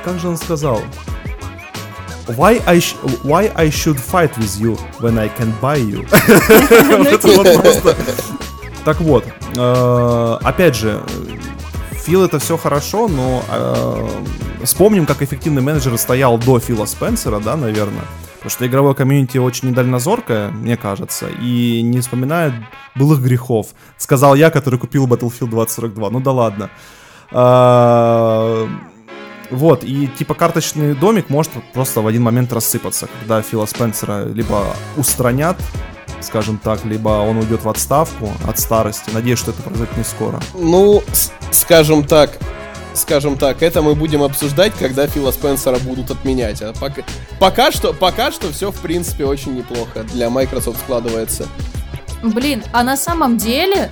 [0.03, 0.81] как же он сказал?
[2.27, 2.79] Why I,
[3.23, 6.05] why I should fight with you when I can buy you?
[8.83, 9.23] Так вот,
[9.55, 11.03] э, опять же,
[12.03, 14.07] Фил это все хорошо, но э,
[14.63, 18.05] вспомним, как эффективный менеджер стоял до Фила Спенсера, да, наверное.
[18.37, 22.55] Потому что игровое комьюнити очень недальнозоркое, мне кажется, и не вспоминает
[22.95, 23.67] былых грехов.
[23.97, 26.09] Сказал я, который купил Battlefield 2042.
[26.09, 26.71] Ну да ладно.
[27.29, 28.67] Э,
[29.51, 34.65] вот, и типа карточный домик может просто в один момент рассыпаться, когда Фила Спенсера либо
[34.95, 35.57] устранят,
[36.21, 39.09] скажем так, либо он уйдет в отставку от старости.
[39.11, 40.39] Надеюсь, что это произойдет не скоро.
[40.53, 41.03] Ну,
[41.51, 42.39] скажем так,
[42.93, 46.61] скажем так, это мы будем обсуждать, когда Фила Спенсера будут отменять.
[46.61, 47.03] А пока,
[47.39, 51.45] пока что, пока что все в принципе очень неплохо для Microsoft складывается.
[52.23, 53.91] Блин, а на самом деле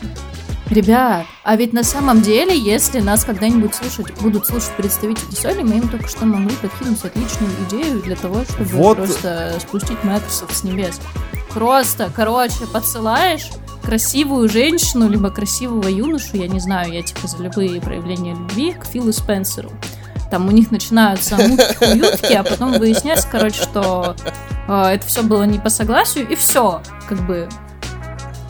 [0.69, 5.77] Ребят, а ведь на самом деле, если нас когда-нибудь слушать, будут слушать представители Sony, мы
[5.77, 8.97] им только что могли подкинуть отличную идею для того, чтобы вот.
[8.97, 10.99] просто спустить Microsoft с небес.
[11.55, 13.49] Просто, короче, подсылаешь
[13.81, 18.85] красивую женщину, либо красивого юношу, я не знаю, я типа за любые проявления любви, к
[18.85, 19.71] Филу Спенсеру.
[20.29, 24.15] Там у них начинаются мутки-уютки, а потом выясняется, короче, что
[24.67, 27.49] э, это все было не по согласию, и все, как бы,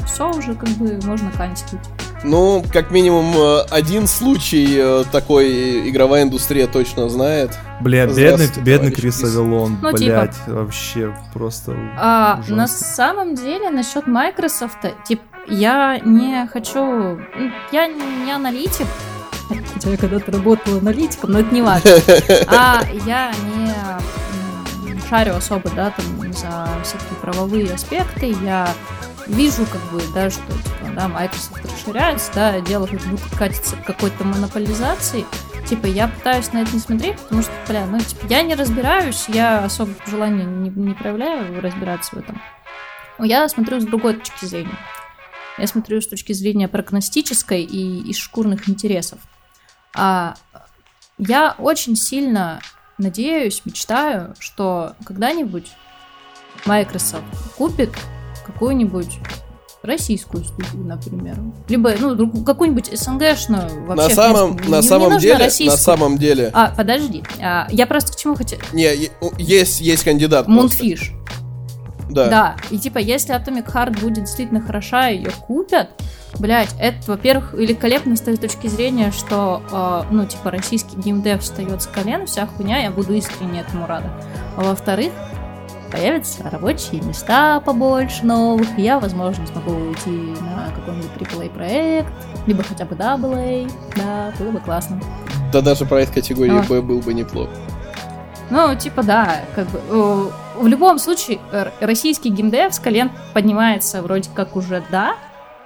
[0.05, 1.79] все уже как бы можно канцелить.
[2.23, 7.57] Ну, как минимум, э, один случай э, такой игровая индустрия точно знает.
[7.79, 10.51] Бля, бедный, бедный Крис Авелон, ну, блядь, типа.
[10.51, 17.19] вообще просто а, На самом деле, насчет Microsoft, типа, я не хочу...
[17.71, 18.87] Я не аналитик,
[19.73, 21.91] хотя я когда-то работала аналитиком, но это не важно.
[22.47, 23.73] А я не
[25.09, 28.67] шарю особо, да, там, за всякие правовые аспекты, я
[29.29, 33.85] вижу, как бы, да, что, типа, да, Microsoft расширяется, да, дело как будто катится к
[33.85, 35.25] какой-то монополизации,
[35.67, 39.25] типа, я пытаюсь на это не смотреть, потому что, бля, ну, типа, я не разбираюсь,
[39.29, 42.41] я особо желания не, не проявляю разбираться в этом.
[43.19, 44.77] Я смотрю с другой точки зрения.
[45.57, 49.19] Я смотрю с точки зрения прогностической и из шкурных интересов.
[49.93, 50.35] А
[51.17, 52.61] я очень сильно
[52.97, 55.71] надеюсь, мечтаю, что когда-нибудь
[56.65, 57.25] Microsoft
[57.57, 57.91] купит
[58.51, 59.19] какую-нибудь
[59.81, 61.37] российскую студию, например.
[61.67, 64.09] Либо, ну, какую-нибудь СНГшную вообще.
[64.09, 65.71] На самом, на не, самом не деле, российскую.
[65.71, 66.51] на самом деле.
[66.53, 67.23] А, подожди.
[67.41, 68.59] А, я просто к чему хотел.
[68.73, 70.47] Не, есть, есть кандидат.
[70.47, 71.13] Мунфиш.
[72.09, 72.27] Да.
[72.27, 72.55] Да.
[72.71, 75.89] И типа, если Atomic Heart будет действительно хороша, ее купят,
[76.39, 81.81] блять, это, во-первых, великолепно с той точки зрения, что, э, ну, типа, российский геймдев встает
[81.83, 84.09] с колен, вся хуйня, я буду искренне этому рада.
[84.57, 85.11] А во-вторых,
[85.91, 92.13] появятся рабочие места побольше новых, я, возможно, смогу уйти на какой-нибудь AAA проект,
[92.47, 94.99] либо хотя бы AA, да, было бы классно.
[95.51, 96.63] Да даже проект категории а.
[96.63, 97.49] B был бы неплох.
[98.49, 101.39] Ну, типа, да, как бы, в любом случае,
[101.79, 105.15] российский геймдев с колен поднимается вроде как уже, да,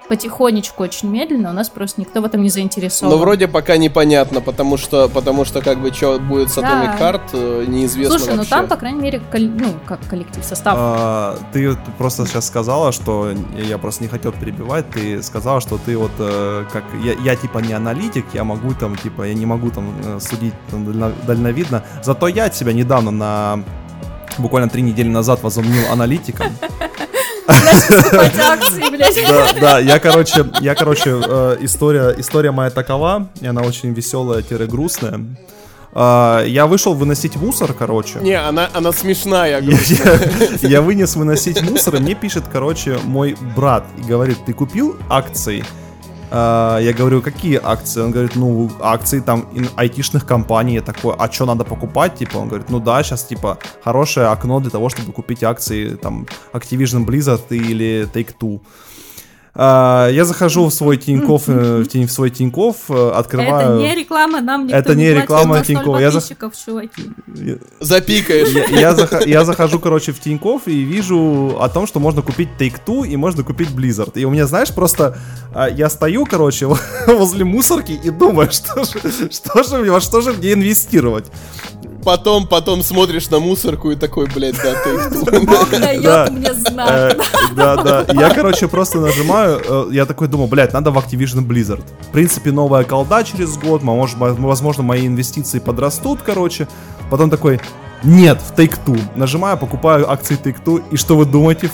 [0.07, 3.13] потихонечку, очень медленно, у нас просто никто в этом не заинтересован.
[3.13, 6.97] Но вроде пока непонятно, потому что, потому что как бы что будет с Atomic да.
[6.99, 8.49] Heart, э, неизвестно Слушай, вообще.
[8.49, 10.75] ну там, по крайней мере, кол- ну, как коллектив, состав.
[10.77, 15.97] А, ты просто сейчас сказала, что, я просто не хотел перебивать, ты сказала, что ты
[15.97, 19.69] вот, э, как, я, я типа не аналитик, я могу там, типа, я не могу
[19.69, 23.63] там э, судить там, дальновидно, зато я тебя недавно на
[24.37, 26.47] буквально три недели назад возомнил аналитиком.
[29.27, 35.19] Да, да, я, короче, я, короче, э, история, история моя такова, и она очень веселая-грустная.
[35.95, 38.17] Uh, я вышел выносить мусор, короче.
[38.19, 39.61] Не, она, она смешная.
[39.61, 44.53] Я, я, я вынес выносить мусор, и мне пишет, короче, мой брат и говорит, ты
[44.53, 45.63] купил акции?
[46.33, 48.01] Uh, я говорю, какие акции?
[48.01, 50.73] Он говорит, ну, акции там айтишных компаний.
[50.73, 52.15] Я такой, а что надо покупать?
[52.15, 56.25] Типа, он говорит, ну да, сейчас, типа, хорошее окно для того, чтобы купить акции, там,
[56.51, 58.61] Activision Blizzard или Take-Two.
[59.55, 63.79] А, я захожу в свой Тиньков, э, в свой Тиньков, э, открываю...
[63.79, 65.99] Это не реклама, нам никто Это не, не реклама Тиньков.
[65.99, 66.21] Я за...
[66.21, 67.11] чуваки.
[67.79, 68.49] Запикаешь.
[68.49, 69.27] Я, я, зах...
[69.27, 73.43] я захожу, короче, в Тиньков и вижу о том, что можно купить Take-Two и можно
[73.43, 74.13] купить Blizzard.
[74.15, 75.17] И у меня, знаешь, просто
[75.53, 76.65] а, я стою, короче,
[77.07, 81.31] возле мусорки и думаю, что же, что же, во что же мне инвестировать
[82.03, 86.89] потом, потом смотришь на мусорку и такой, блядь, да, ты Бог дает мне знак.
[86.89, 87.17] Э,
[87.55, 88.05] да, да.
[88.13, 91.83] Я, короче, просто нажимаю, э, я такой думаю, блядь, надо в Activision Blizzard.
[92.01, 96.67] В принципе, новая колда через год, возможно, мои инвестиции подрастут, короче.
[97.09, 97.59] Потом такой,
[98.03, 98.99] нет, в Take-Two.
[99.15, 101.71] Нажимаю, покупаю акции Take-Two, и что вы думаете?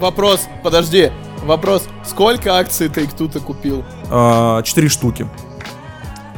[0.00, 1.10] Вопрос, подожди,
[1.44, 3.84] вопрос, сколько акций Take-Two ты купил?
[4.10, 5.28] А, четыре штуки.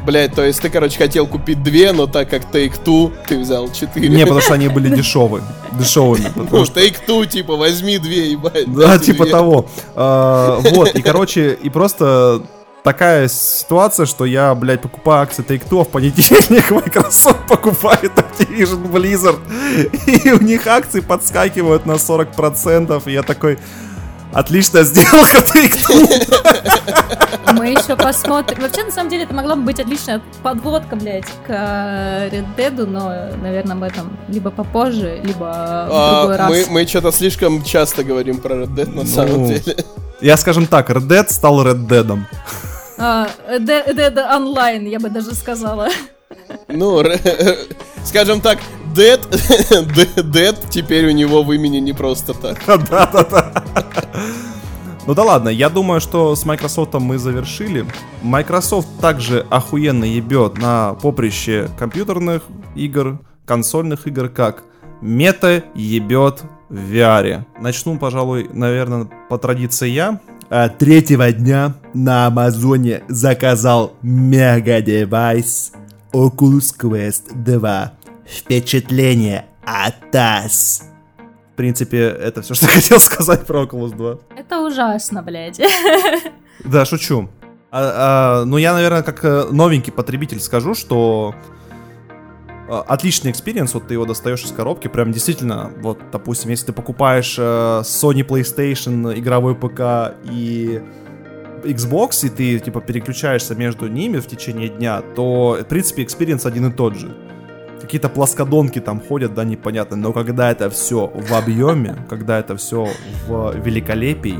[0.05, 4.09] Блять, то есть ты, короче, хотел купить две, но так как Take-Two, ты взял четыре.
[4.09, 5.45] Не, потому что они были дешевые.
[5.73, 6.33] Дешевыми.
[6.35, 8.73] Ну, Take-Two, типа, возьми две, ебать.
[8.73, 9.69] Да, типа того.
[9.95, 12.43] А, вот, и, короче, и просто
[12.83, 19.39] такая ситуация, что я, блядь, покупаю акции Take-Two, а в понедельник Microsoft покупает Activision Blizzard,
[20.07, 23.59] и у них акции подскакивают на 40%, и я такой,
[24.33, 27.17] Отличная сделка, Take-Two.
[27.53, 28.63] Мы еще посмотрим.
[28.63, 32.87] Вообще, на самом деле, это могла бы быть отличная подводка, блядь, к э, Red Dead,
[32.87, 36.51] но, наверное, об этом либо попозже, либо в а, другой раз.
[36.51, 39.77] Мы, мы что-то слишком часто говорим про Red Dead, на ну, самом деле.
[40.21, 42.25] Я, скажем так, Red Dead стал Red Dead'ом.
[42.99, 45.89] А, Dead, Dead Online, я бы даже сказала.
[46.69, 47.03] Ну,
[48.05, 48.59] скажем так,
[48.95, 49.21] Dead,
[50.17, 52.59] Dead теперь у него в имени не просто так.
[52.67, 53.53] Да-да-да.
[55.07, 57.87] Ну да ладно, я думаю, что с Microsoft мы завершили.
[58.23, 62.43] Microsoft также охуенно ебет на поприще компьютерных
[62.75, 64.63] игр, консольных игр, как
[65.01, 67.45] мета ебет в VR.
[67.61, 70.21] Начну, пожалуй, наверное, по традиции я.
[70.51, 75.73] А третьего дня на Амазоне заказал мега девайс
[76.13, 77.93] Oculus Quest 2.
[78.27, 80.91] Впечатление АТАС.
[81.61, 84.19] В принципе, это все, что хотел сказать про Oculus 2.
[84.35, 85.61] Это ужасно, блядь.
[86.65, 87.29] Да, шучу.
[87.71, 91.35] А, а, ну, я, наверное, как э, новенький потребитель скажу, что
[92.67, 96.73] а, отличный experience, вот ты его достаешь из коробки, прям действительно, вот, допустим, если ты
[96.73, 100.83] покупаешь э, Sony PlayStation, игровой ПК и
[101.63, 106.69] Xbox, и ты, типа, переключаешься между ними в течение дня, то, в принципе, experience один
[106.69, 107.15] и тот же
[107.81, 112.89] какие-то плоскодонки там ходят, да, непонятно, но когда это все в объеме, когда это все
[113.27, 114.39] в великолепии,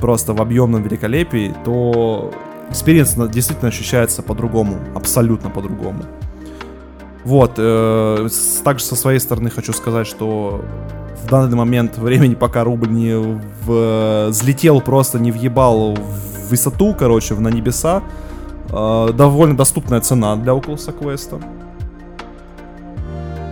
[0.00, 2.32] просто в объемном великолепии, то
[2.70, 6.04] experience действительно ощущается по-другому, абсолютно по-другому.
[7.24, 8.28] Вот, э,
[8.64, 10.64] также со своей стороны хочу сказать, что
[11.22, 13.14] в данный момент времени, пока рубль не
[14.30, 18.02] взлетел, просто не въебал в высоту, короче, на небеса,
[18.70, 21.42] э, довольно доступная цена для Oculus Quest.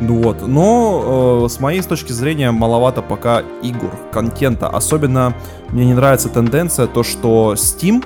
[0.00, 4.68] Ну вот, но э, с моей точки зрения маловато пока игр, контента.
[4.68, 5.34] Особенно
[5.70, 8.04] мне не нравится тенденция то, что Steam,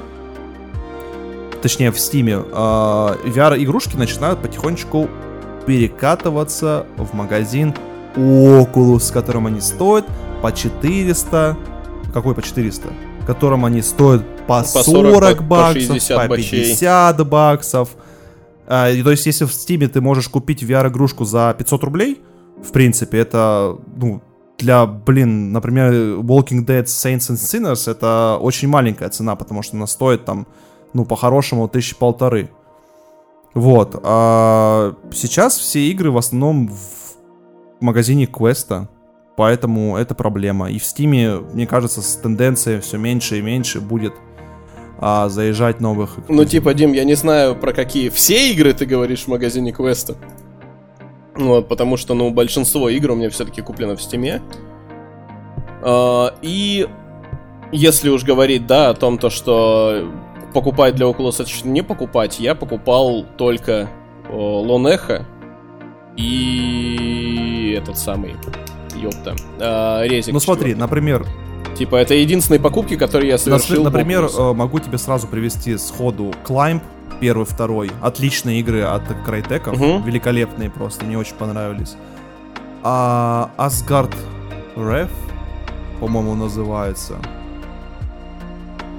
[1.60, 5.08] точнее в Steam, э, VR-игрушки начинают потихонечку
[5.66, 7.74] перекатываться в магазин
[8.16, 10.06] Oculus, которым они стоят
[10.40, 11.56] по 400,
[12.12, 12.88] какой по 400?
[13.26, 17.88] Которым они стоят по, по 40, 40 баксов, по 50, по 50 баксов.
[18.66, 22.22] А, то есть, если в Steam ты можешь купить VR-игрушку за 500 рублей,
[22.62, 24.22] в принципе, это, ну,
[24.58, 29.86] для, блин, например, Walking Dead Saints and Sinners это очень маленькая цена, потому что она
[29.86, 30.46] стоит там,
[30.92, 32.50] ну, по-хорошему, тысячи полторы.
[33.54, 34.00] Вот.
[34.02, 37.16] А сейчас все игры в основном в
[37.80, 38.88] магазине Квеста,
[39.36, 40.70] поэтому это проблема.
[40.70, 44.14] И в Стиме, мне кажется, с тенденцией все меньше и меньше будет
[45.04, 46.18] а, заезжать новых.
[46.28, 50.14] Ну, типа, Дим, я не знаю, про какие все игры ты говоришь в магазине Квеста.
[51.34, 54.40] Вот, потому что, ну, большинство игр у меня все-таки куплено в Стиме.
[55.82, 56.88] А, и
[57.72, 60.08] если уж говорить, да, о том, то, что
[60.54, 63.90] покупать для Oculus это не покупать, я покупал только
[64.30, 65.26] Лон Эхо
[66.16, 68.36] и этот самый,
[68.94, 70.32] ёпта, э, резик.
[70.32, 71.26] Ну смотри, например,
[71.82, 73.82] Типа, это единственные покупки, которые я совершил.
[73.82, 76.80] Например, э, могу тебе сразу привести сходу Climb,
[77.18, 77.90] первый, второй.
[78.00, 80.06] Отличные игры от Crytek, угу.
[80.06, 81.96] великолепные просто, мне очень понравились.
[82.84, 84.14] А Asgard
[84.76, 85.10] Ref,
[85.98, 87.16] по-моему, называется.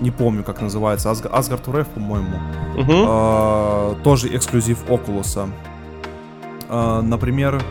[0.01, 1.09] Не помню, как называется.
[1.09, 2.35] Asgard Ref, по-моему.
[2.75, 3.05] Угу.
[3.07, 5.49] А, тоже эксклюзив Oculus.
[6.67, 7.63] А, например...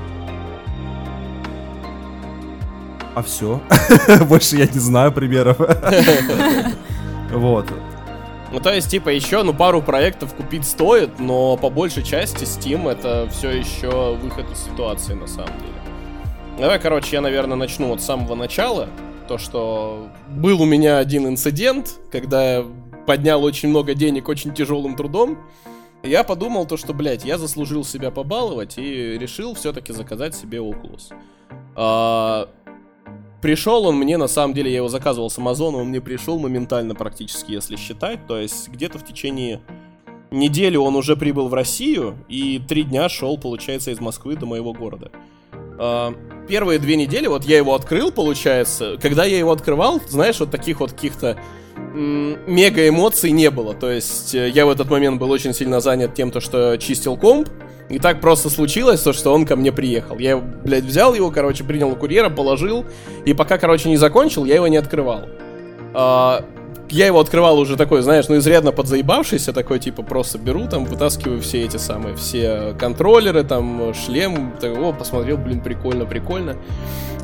[3.14, 3.60] А все.
[4.28, 5.58] Больше я не знаю примеров.
[7.32, 7.66] Вот.
[8.52, 12.90] Ну, то есть, типа, еще, ну, пару проектов купить стоит, но по большей части Steam
[12.90, 15.72] это все еще выход из ситуации, на самом деле.
[16.58, 18.90] Давай, короче, я, наверное, начну вот с самого начала.
[19.26, 22.66] То, что был у меня один инцидент, когда я
[23.06, 25.38] поднял очень много денег очень тяжелым трудом.
[26.02, 31.14] Я подумал то, что, блядь, я заслужил себя побаловать и решил все-таки заказать себе Oculus.
[31.74, 32.48] А,
[33.42, 36.94] Пришел он мне, на самом деле, я его заказывал с Амазона, он мне пришел моментально
[36.94, 38.24] практически, если считать.
[38.28, 39.60] То есть где-то в течение
[40.30, 44.72] недели он уже прибыл в Россию, и три дня шел, получается, из Москвы до моего
[44.72, 45.10] города.
[45.76, 46.14] А,
[46.48, 48.96] первые две недели, вот я его открыл, получается.
[49.02, 51.36] Когда я его открывал, знаешь, вот таких вот каких-то
[51.76, 53.74] мега эмоций не было.
[53.74, 57.16] То есть э, я в этот момент был очень сильно занят тем, то, что чистил
[57.16, 57.48] комп,
[57.88, 60.18] и так просто случилось, то, что он ко мне приехал.
[60.18, 62.86] Я, блядь, взял его, короче, принял у курьера, положил,
[63.24, 65.28] и пока, короче, не закончил, я его не открывал.
[65.94, 66.44] А,
[66.92, 71.40] я его открывал уже такой, знаешь, ну изрядно подзаебавшийся, такой, типа, просто беру, там, вытаскиваю
[71.40, 76.56] все эти самые, все контроллеры, там, шлем, так, о, посмотрел, блин, прикольно, прикольно.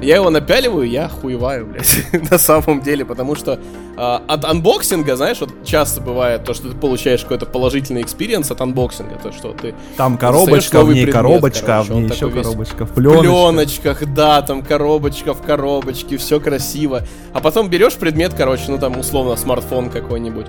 [0.01, 1.99] Я его напяливаю, я хуеваю, блядь,
[2.31, 3.55] на самом деле, потому что
[3.97, 8.49] э, от unboxing а, знаешь, вот часто бывает то, что ты получаешь какой-то положительный experience
[8.51, 9.75] от unboxing а, то, что ты...
[9.97, 13.21] Там коробочка, в ней предмет, коробочка, короче, в ней еще коробочка, в пленочках.
[13.23, 17.03] пленочках, да, там коробочка в коробочке, все красиво.
[17.33, 20.47] А потом берешь предмет, короче, ну там условно смартфон какой-нибудь,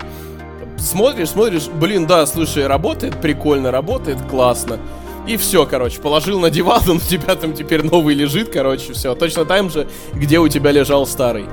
[0.77, 4.79] смотришь, смотришь, блин, да, слушай, работает, прикольно, работает, классно.
[5.27, 9.13] И все, короче, положил на диван, он у тебя там теперь новый лежит, короче, все.
[9.15, 11.45] Точно там же, где у тебя лежал старый.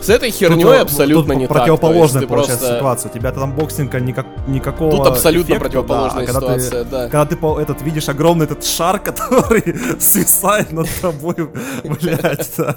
[0.00, 2.30] С этой херней тут, абсолютно тут не противоположная так.
[2.30, 2.78] получается просто...
[2.78, 3.10] ситуация.
[3.10, 7.08] У тебя там боксинга никак, никакого Тут абсолютно эффекта, противоположная да, ситуация, ты, да.
[7.10, 9.62] Когда ты этот, видишь огромный этот шар, который
[10.00, 11.34] свисает над тобой,
[11.84, 12.76] блядь, да.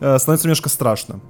[0.00, 1.20] Э, становится немножко страшно.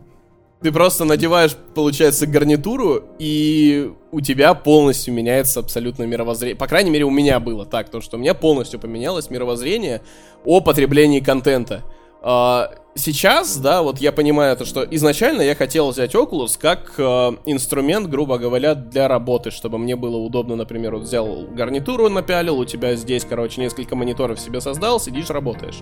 [0.63, 6.57] Ты просто надеваешь, получается, гарнитуру, и у тебя полностью меняется абсолютно мировоззрение.
[6.57, 10.03] По крайней мере, у меня было так, то что у меня полностью поменялось мировоззрение
[10.45, 11.83] о потреблении контента.
[12.23, 17.03] А, сейчас, да, вот я понимаю то, что изначально я хотел взять Oculus как э,
[17.47, 22.65] инструмент, грубо говоря, для работы, чтобы мне было удобно, например, вот взял гарнитуру, напялил, у
[22.65, 25.81] тебя здесь, короче, несколько мониторов себе создал, сидишь, работаешь.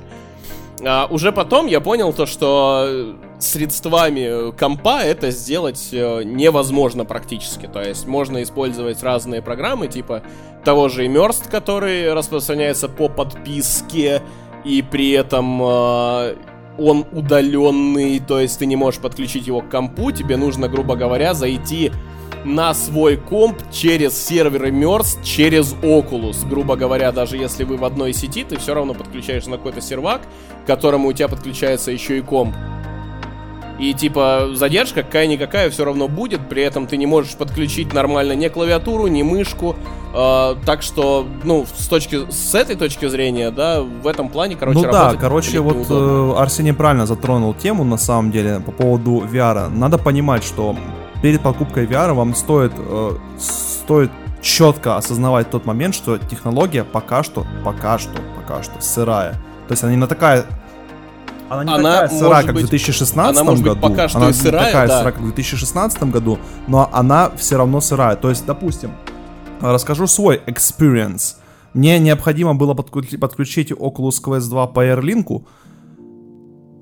[0.85, 7.67] А, уже потом я понял то, что средствами компа это сделать э, невозможно практически.
[7.67, 10.23] То есть можно использовать разные программы, типа
[10.65, 14.23] того же Immersed, который распространяется по подписке,
[14.65, 16.37] и при этом э,
[16.79, 21.35] он удаленный, то есть ты не можешь подключить его к компу, тебе нужно, грубо говоря,
[21.35, 21.93] зайти
[22.45, 26.49] на свой комп через серверы Merz, через Oculus.
[26.49, 30.23] Грубо говоря, даже если вы в одной сети, ты все равно подключаешь на какой-то сервак,
[30.65, 32.55] к которому у тебя подключается еще и комп.
[33.79, 38.47] И типа задержка какая-никакая все равно будет, при этом ты не можешь подключить нормально ни
[38.49, 39.75] клавиатуру, ни мышку.
[40.15, 44.81] Э, так что, ну, с точки с этой точки зрения, да, в этом плане, короче,
[44.81, 49.71] Ну да, короче, вот э, Арсений правильно затронул тему на самом деле по поводу VR.
[49.71, 50.77] Надо понимать, что
[51.23, 54.11] перед покупкой VR вам стоит, э, стоит
[54.41, 59.33] четко осознавать тот момент, что технология пока что, пока что, пока что сырая.
[59.69, 60.47] То есть она не такая
[61.49, 63.81] она не она такая сырая, как в 2016 она может году.
[63.81, 64.99] Быть пока что она и сырая, не такая да.
[64.99, 68.17] сырая, как в 2016 году, но она все равно сырая.
[68.17, 68.93] То есть, допустим,
[69.61, 71.37] расскажу свой experience.
[71.75, 75.45] Мне необходимо было подключить Oculus Quest 2 по AirLink.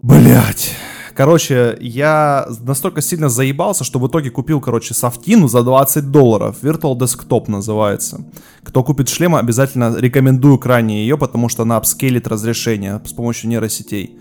[0.03, 0.77] Блять.
[1.19, 6.59] Короче, я настолько сильно заебался, что в итоге купил, короче, софтину за 20 долларов.
[6.63, 8.25] Virtual Desktop называется.
[8.63, 14.17] Кто купит шлем, обязательно рекомендую крайне ее, потому что она апскейлит разрешение с помощью нейросетей.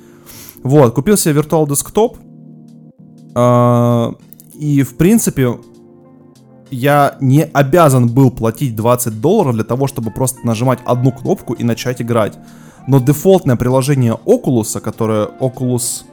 [0.64, 2.18] Вот, купил себе Virtual Desktop.
[3.36, 4.14] Э,
[4.56, 5.60] и, в принципе,
[6.72, 11.64] я не обязан был платить 20 долларов для того, чтобы просто нажимать одну кнопку и
[11.64, 12.40] начать играть.
[12.88, 16.06] Но дефолтное приложение Oculus, которое Oculus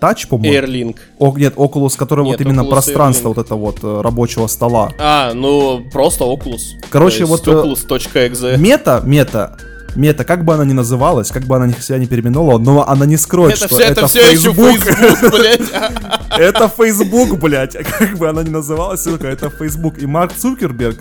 [0.00, 0.56] Touch, по-моему.
[0.56, 0.96] Airlink.
[1.18, 3.34] О, нет, Oculus, который нет, вот именно Oculus пространство Airlink.
[3.34, 4.92] вот это вот э, рабочего стола.
[4.98, 6.62] А, ну просто Oculus.
[6.90, 7.46] Короче, вот...
[7.46, 8.56] Э, Oculus.exe.
[8.56, 9.56] Мета, мета,
[9.96, 13.16] мета, как бы она ни называлась, как бы она себя не переименовала, но она не
[13.16, 14.78] скроет, это что все, это, это все Facebook.
[14.78, 15.60] Facebook, блядь.
[16.38, 17.76] Это Facebook, блядь.
[17.76, 19.98] Как бы она ни называлась, это Facebook.
[19.98, 20.96] И Марк Цукерберг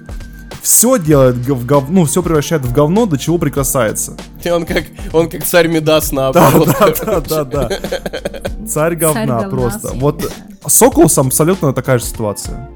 [0.61, 1.85] все делает в гов...
[1.89, 4.17] ну, все превращает в говно, до чего прикасается.
[4.43, 6.69] И он как, он как царь Медас наоборот.
[6.79, 8.67] Да, да, да, да, да.
[8.67, 9.91] Царь говна просто.
[9.95, 10.31] Вот
[10.65, 12.69] с Окулусом абсолютно такая же ситуация.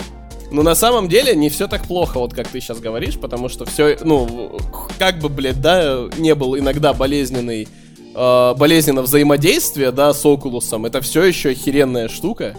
[0.52, 3.66] Ну, на самом деле, не все так плохо, вот как ты сейчас говоришь, потому что
[3.66, 4.60] все, ну,
[5.00, 7.68] как бы, блядь, да, не был иногда болезненный,
[8.16, 12.56] э, болезненно взаимодействие, да, с Oculus ом, это все еще охеренная штука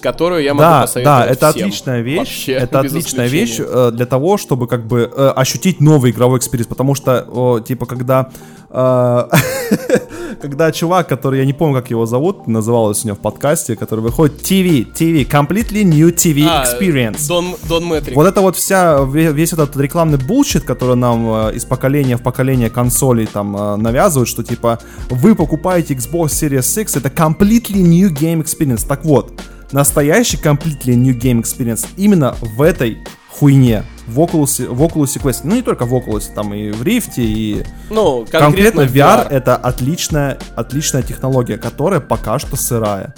[0.00, 1.66] которую я могу да, посоветовать Да, это всем.
[1.66, 2.18] отличная вещь.
[2.18, 6.68] Вообще, это отличная вещь э, для того, чтобы как бы э, ощутить новый игровой experience,
[6.68, 8.30] потому что, типа, когда
[8.70, 9.24] э,
[10.40, 14.00] когда чувак, который, я не помню, как его зовут, называлось у него в подкасте, который
[14.00, 17.26] выходит TV, TV, Completely New TV а, Experience.
[17.26, 18.16] Дон, Дон Мэттрик.
[18.16, 23.26] Вот это вот вся, весь этот рекламный bullshit, который нам из поколения в поколение консолей
[23.26, 24.78] там навязывают, что типа
[25.10, 28.86] вы покупаете Xbox Series X, это Completely New Game Experience.
[28.86, 29.32] Так вот,
[29.72, 32.98] настоящий Completely New Game Experience именно в этой
[33.28, 33.84] хуйне.
[34.06, 35.40] В Oculus, в Oculus Quest.
[35.44, 37.64] Ну, не только в Oculus, там и в Rift, и...
[37.90, 43.14] Ну, конкретно, конкретно VR, VR это отличная, отличная технология, которая пока что сырая.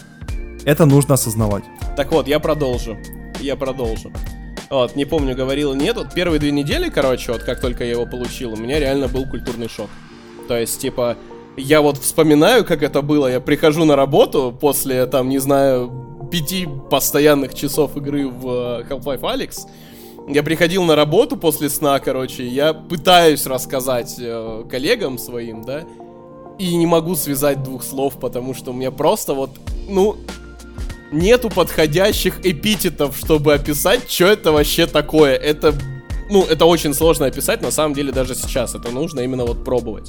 [0.65, 1.65] Это нужно осознавать.
[1.97, 2.97] Так вот, я продолжу.
[3.41, 4.11] Я продолжу.
[4.71, 5.97] Вот, не помню, говорил нет.
[5.97, 9.27] Вот первые две недели, короче, вот как только я его получил, у меня реально был
[9.27, 9.89] культурный шок.
[10.47, 11.17] То есть, типа,
[11.57, 13.27] я вот вспоминаю, как это было.
[13.29, 19.21] Я прихожу на работу после, там, не знаю, пяти постоянных часов игры в э, Half-Life
[19.21, 19.69] Alyx,
[20.29, 25.85] я приходил на работу после сна, короче, я пытаюсь рассказать э, коллегам своим, да,
[26.59, 29.51] и не могу связать двух слов, потому что у меня просто вот,
[29.89, 30.17] ну,
[31.13, 35.35] нету подходящих эпитетов, чтобы описать, что это вообще такое.
[35.35, 35.75] Это,
[36.31, 38.75] ну, это очень сложно описать, на самом деле, даже сейчас.
[38.75, 40.09] Это нужно именно вот пробовать.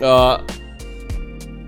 [0.00, 0.42] А,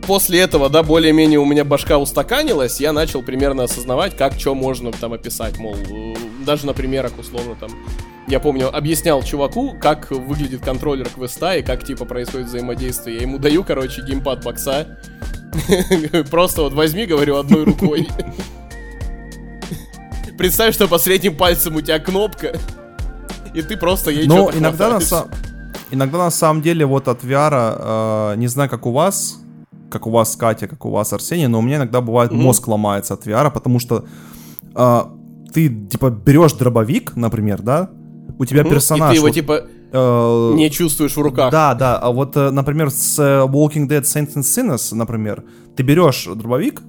[0.09, 4.91] после этого, да, более-менее у меня башка устаканилась, я начал примерно осознавать, как что можно
[4.91, 6.15] там описать, мол, э,
[6.47, 7.71] даже на примерах условно там.
[8.27, 13.17] Я помню, объяснял чуваку, как выглядит контроллер квеста и как, типа, происходит взаимодействие.
[13.17, 14.99] Я ему даю, короче, геймпад бокса.
[16.31, 18.09] Просто вот возьми, говорю, одной рукой.
[20.39, 22.59] Представь, что по средним пальцем у тебя кнопка,
[23.53, 25.01] и ты просто ей Но иногда на,
[25.91, 29.41] иногда на самом деле вот от VR, э, не знаю, как у вас,
[29.91, 32.43] как у вас Катя, как у вас Арсений, но у меня иногда бывает mm-hmm.
[32.43, 34.05] мозг ломается от VR, потому что
[34.75, 35.01] э,
[35.53, 37.91] ты типа берешь дробовик, например, да,
[38.39, 38.71] у тебя mm-hmm.
[38.71, 39.11] персонаж.
[39.11, 41.51] И ты его вот, типа э, не чувствуешь в руках.
[41.51, 41.99] Да, да.
[41.99, 45.45] А вот, э, например, с э, Walking Dead Saints and Sinners, например,
[45.77, 46.83] ты берешь дробовик,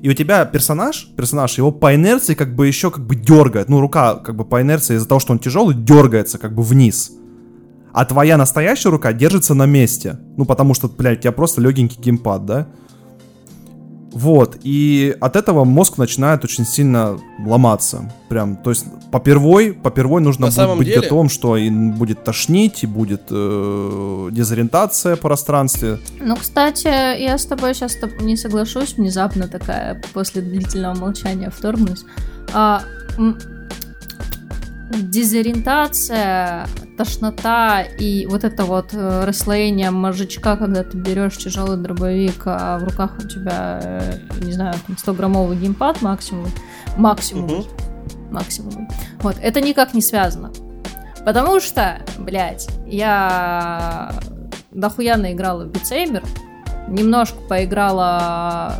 [0.00, 3.68] и у тебя персонаж, персонаж, его по инерции как бы еще как бы дергает.
[3.68, 7.17] Ну, рука как бы по инерции из-за того, что он тяжелый, дергается как бы вниз
[7.98, 10.18] а твоя настоящая рука держится на месте.
[10.36, 12.68] Ну, потому что, блядь, у тебя просто легенький геймпад, да?
[14.12, 18.12] Вот, и от этого мозг начинает очень сильно ломаться.
[18.28, 21.00] Прям, то есть по первой, по первой нужно На будет быть деле...
[21.00, 25.98] готовым, что и будет тошнить, и будет э, дезориентация в пространстве.
[26.20, 26.86] Ну, кстати,
[27.20, 32.04] я с тобой сейчас не соглашусь, внезапно такая, после длительного молчания вторгнусь.
[32.54, 32.82] А,
[34.90, 36.66] дезориентация,
[36.96, 42.84] тошнота и вот это вот э, расслоение мозжечка, когда ты берешь тяжелый дробовик, а в
[42.84, 46.46] руках у тебя, э, не знаю, 100-граммовый геймпад максимум,
[46.96, 47.66] максимум, угу.
[48.30, 48.88] максимум.
[49.20, 50.50] Вот, это никак не связано.
[51.24, 54.12] Потому что, блядь, я
[54.70, 56.22] дохуя наиграла в Beat
[56.88, 58.74] немножко поиграла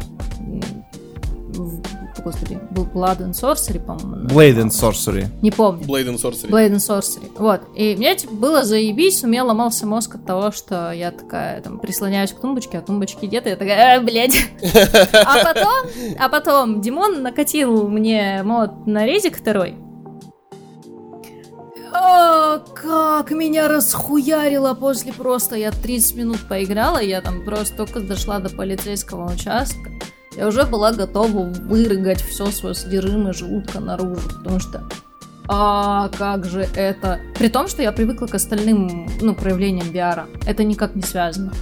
[2.22, 4.28] господи, был Blood and Sorcery, по-моему.
[4.28, 5.26] Blade and Sorcery.
[5.42, 5.84] Не помню.
[5.84, 6.50] Blade and Sorcery.
[6.50, 7.30] Blade and Sorcery.
[7.36, 7.62] Вот.
[7.74, 11.78] И мне типа, было заебись, у меня ломался мозг от того, что я такая, там,
[11.78, 14.36] прислоняюсь к тумбочке, а тумбочки где-то, я такая, а, блядь.
[15.12, 19.76] А потом, а потом Димон накатил мне мод на резик второй.
[21.92, 25.56] О, как меня расхуярило после просто.
[25.56, 29.90] Я 30 минут поиграла, я там просто только дошла до полицейского участка
[30.38, 34.84] я уже была готова вырыгать все свое содержимое желудка наружу, потому что
[35.48, 37.20] а как же это?
[37.38, 40.26] При том, что я привыкла к остальным ну, проявлениям VR.
[40.46, 41.52] Это никак не связано.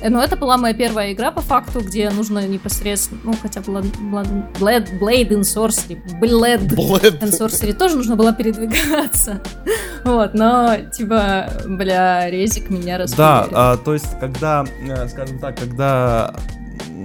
[0.00, 4.98] Э, но это была моя первая игра по факту, где нужно непосредственно, ну хотя Blade,
[4.98, 9.40] Blade in Sorcery, Blade, Blade in Sorcery тоже нужно было передвигаться.
[10.04, 13.50] Вот, но типа, бля, резик меня расхуярил.
[13.50, 16.34] Да, а, то есть, когда, э, скажем так, когда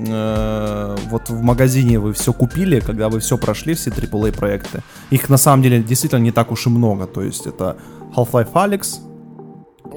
[0.07, 4.81] э, вот в магазине вы все купили, когда вы все прошли, все AAA проекты,
[5.11, 7.07] их на самом деле действительно не так уж и много.
[7.07, 7.77] То есть это
[8.15, 8.99] Half-Life Alyx.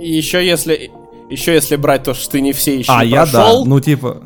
[0.01, 0.91] И еще если,
[1.31, 3.65] еще если брать то, что ты не все еще а, не я прошел.
[3.65, 4.23] да, ну типа...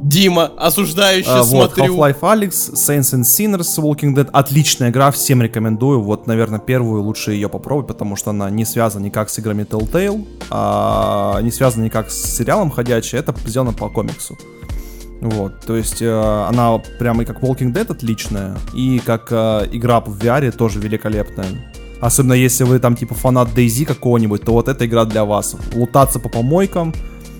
[0.00, 1.92] Дима, осуждающий, а, смотрю.
[1.92, 4.28] Вот, Half-Life Alyx, Saints and Sinners, Walking Dead.
[4.32, 6.00] Отличная игра, всем рекомендую.
[6.00, 10.24] Вот, наверное, первую лучше ее попробовать, потому что она не связана никак с играми Telltale,
[10.50, 13.18] а не связана никак с сериалом «Ходячий».
[13.18, 14.38] Это сделано по комиксу.
[15.20, 20.00] Вот, то есть э, она прямо и как Walking Dead отличная, и как э, игра
[20.00, 21.46] в VR тоже великолепная.
[22.00, 25.56] Особенно если вы там типа фанат DayZ какого-нибудь, то вот эта игра для вас.
[25.74, 26.94] Лутаться по помойкам,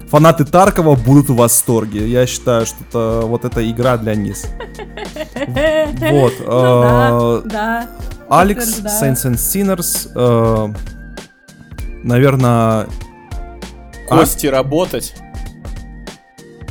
[0.09, 2.09] фанаты Таркова будут в восторге.
[2.09, 4.47] Я считаю, что это вот эта игра для низ.
[6.11, 6.33] Вот.
[6.41, 7.89] Ну да,
[8.29, 10.11] Алекс, Saints and Sinners.
[10.15, 10.73] Э,
[12.03, 12.87] наверное...
[14.09, 15.15] Кости работать.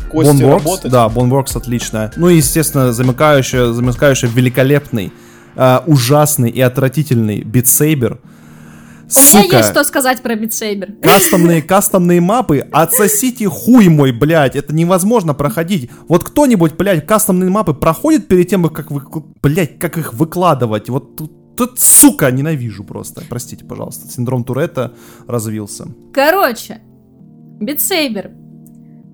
[0.10, 0.92] Кости Boneworks, работать.
[0.92, 2.12] Да, Boneworks отличная.
[2.16, 5.12] Ну и, естественно, замыкающая, замыкающая великолепный,
[5.56, 8.20] э, ужасный и отвратительный Beat Saber.
[9.08, 9.44] У Сука.
[9.44, 10.96] меня есть что сказать про битсейбер.
[11.02, 15.90] Кастомные, кастомные мапы, отсосите хуй мой, блядь, это невозможно проходить.
[16.10, 19.02] Вот кто-нибудь, блядь, кастомные мапы проходит перед тем, как, вы,
[19.42, 20.90] блядь, как их выкладывать.
[20.90, 23.24] Вот тут, тут, сука, ненавижу просто.
[23.30, 24.94] Простите, пожалуйста, синдром Туретта
[25.26, 25.88] развился.
[26.14, 26.82] Короче,
[27.62, 28.32] битсейбер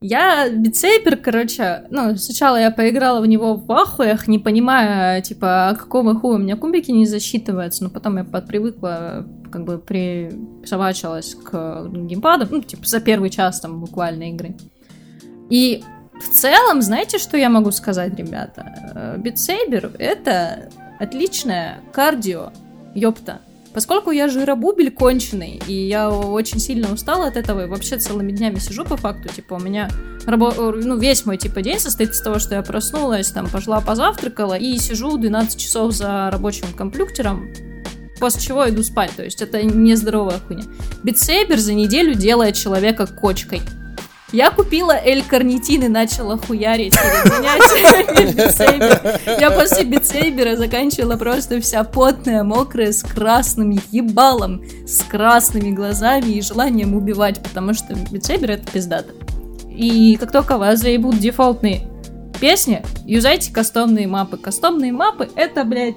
[0.04, 6.14] я битсейбер, короче, ну, сначала я поиграла в него в ахуях, не понимая, типа, какого
[6.14, 12.48] хуя у меня кубики не засчитываются, но потом я подпривыкла, как бы присобачилась к геймпаду,
[12.52, 14.58] ну, типа, за первый час там буквально игры.
[15.50, 15.82] И
[16.14, 19.16] в целом, знаете, что я могу сказать, ребята?
[19.18, 22.52] Битсейбер— это отличное кардио,
[22.94, 23.40] ёпта.
[23.74, 28.60] Поскольку я жиробубель конченый, и я очень сильно устала от этого, и вообще целыми днями
[28.60, 29.90] сижу по факту, типа, у меня
[30.26, 30.52] рабо...
[30.52, 34.78] ну, весь мой, типа, день состоит из того, что я проснулась, там, пошла позавтракала, и
[34.78, 37.52] сижу 12 часов за рабочим компьютером,
[38.20, 40.64] после чего иду спать, то есть это нездоровая хуйня.
[41.04, 43.62] Битсейбер за неделю делает человека кочкой.
[44.34, 46.96] Я купила L-карнитин и начала хуярить
[49.40, 56.42] Я после битсейбера заканчивала просто вся потная, мокрая, с красным ебалом, с красными глазами и
[56.42, 59.14] желанием убивать, потому что битсейбер это пиздато.
[59.70, 61.88] И как только вас заебут дефолтные
[62.42, 64.38] песни, юзайте кастомные мапы.
[64.38, 65.96] Кастомные мапы это, блядь,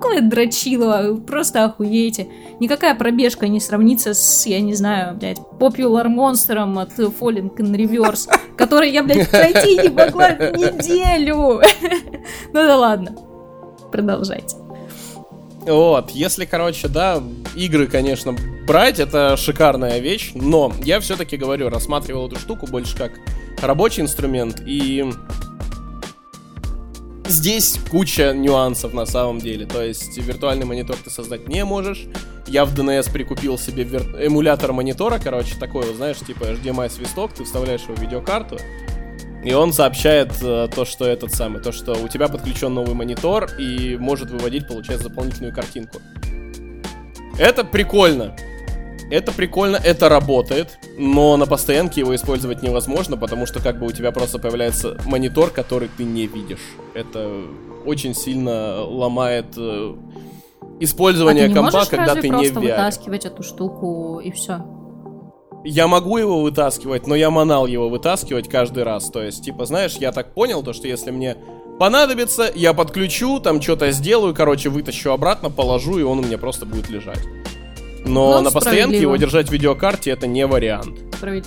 [0.00, 2.28] такое дрочило, просто охуеете.
[2.58, 8.30] Никакая пробежка не сравнится с, я не знаю, блядь, Popular Monster от Falling in Reverse,
[8.56, 11.60] который я, блядь, пройти не могла неделю.
[12.52, 13.14] Ну да ладно,
[13.92, 14.56] продолжайте.
[15.66, 17.22] Вот, если, короче, да,
[17.54, 18.34] игры, конечно,
[18.66, 23.12] брать, это шикарная вещь, но я все-таки говорю, рассматривал эту штуку больше как
[23.62, 25.10] рабочий инструмент, и
[27.30, 29.66] здесь куча нюансов на самом деле.
[29.66, 32.06] То есть виртуальный монитор ты создать не можешь.
[32.46, 34.02] Я в DNS прикупил себе вир...
[34.16, 38.58] эмулятор монитора, короче, такой, вот, знаешь, типа HDMI свисток, ты вставляешь его в видеокарту,
[39.44, 43.50] и он сообщает э, то, что этот самый, то, что у тебя подключен новый монитор
[43.58, 46.00] и может выводить, получается, дополнительную картинку.
[47.38, 48.36] Это прикольно.
[49.10, 53.90] Это прикольно, это работает, но на постоянке его использовать невозможно, потому что как бы у
[53.90, 56.76] тебя просто появляется монитор, который ты не видишь.
[56.94, 57.28] Это
[57.84, 59.94] очень сильно ломает э,
[60.78, 62.60] использование а ты не компа, когда ты не в VR.
[62.60, 64.64] вытаскивать эту штуку и все.
[65.64, 69.10] Я могу его вытаскивать, но я манал его вытаскивать каждый раз.
[69.10, 71.36] То есть, типа, знаешь, я так понял, то, что если мне
[71.80, 76.64] понадобится, я подключу, там что-то сделаю, короче, вытащу обратно, положу, и он у меня просто
[76.64, 77.20] будет лежать.
[78.10, 80.98] Но ну, на постоянке его держать в видеокарте это не вариант.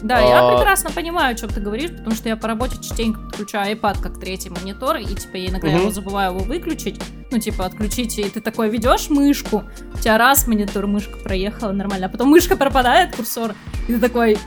[0.02, 0.22] Да, а...
[0.22, 4.02] я прекрасно понимаю, о чем ты говоришь, потому что я по работе частенько подключаю iPad
[4.02, 5.78] как третий монитор, и типа я иногда угу.
[5.78, 7.02] его забываю его выключить.
[7.32, 12.06] Ну, типа, отключить, и ты такой ведешь мышку, у тебя раз монитор, мышка проехала нормально,
[12.06, 13.56] а потом мышка пропадает, курсор,
[13.88, 14.38] и ты такой,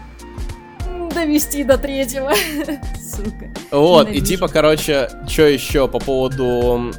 [1.12, 2.32] довести до третьего.
[3.00, 3.50] Сука.
[3.72, 6.92] Вот, и типа, короче, что еще по поводу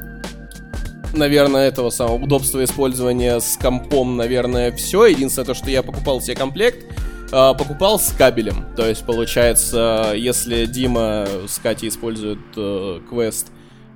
[1.14, 5.06] наверное, этого самого удобства использования с компом, наверное, все.
[5.06, 6.86] Единственное, то, что я покупал себе комплект,
[7.32, 8.66] э, покупал с кабелем.
[8.76, 13.48] То есть, получается, если Дима с Катей используют э, квест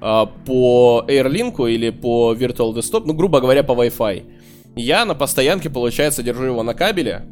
[0.01, 4.23] э, по AirLink или по Virtual Desktop, ну, грубо говоря, по Wi-Fi,
[4.75, 7.25] я на постоянке, получается, держу его на кабеле,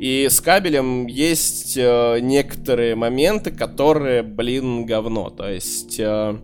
[0.00, 5.30] и с кабелем есть э, некоторые моменты, которые, блин, говно.
[5.30, 5.98] То есть...
[5.98, 6.38] Э,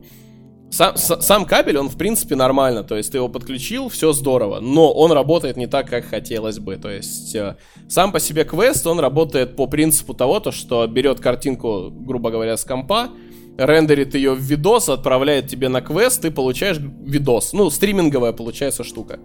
[0.74, 4.92] сам, сам кабель, он в принципе нормально, то есть ты его подключил, все здорово, но
[4.92, 7.56] он работает не так, как хотелось бы, то есть э,
[7.88, 12.56] сам по себе квест, он работает по принципу того, то, что берет картинку, грубо говоря,
[12.56, 13.10] с компа,
[13.56, 19.20] рендерит ее в видос, отправляет тебе на квест, ты получаешь видос, ну, стриминговая получается штука.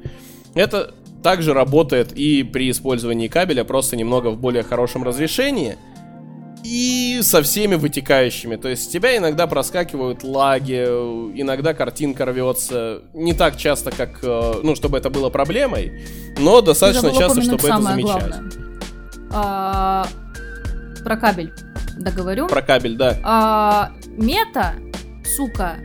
[0.53, 0.93] Это
[1.23, 5.77] также работает и при использовании кабеля, просто немного в более хорошем разрешении,
[6.63, 8.55] и со всеми вытекающими.
[8.55, 10.83] То есть тебя иногда проскакивают лаги,
[11.39, 13.01] иногда картинка рвется.
[13.13, 16.05] Не так часто, как, э, ну, чтобы это было проблемой,
[16.37, 18.35] но достаточно часто, чтобы это замечать.
[19.31, 20.07] А,
[21.03, 21.53] про кабель
[21.99, 22.47] договорю.
[22.47, 23.17] Про кабель, да.
[23.23, 24.75] А, мета,
[25.35, 25.77] сука,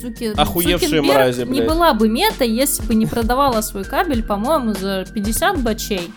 [0.00, 1.54] суки, Охуевшие мрази, блядь.
[1.54, 6.10] не была бы мета, если бы не продавала свой кабель, по-моему, за 50 бачей.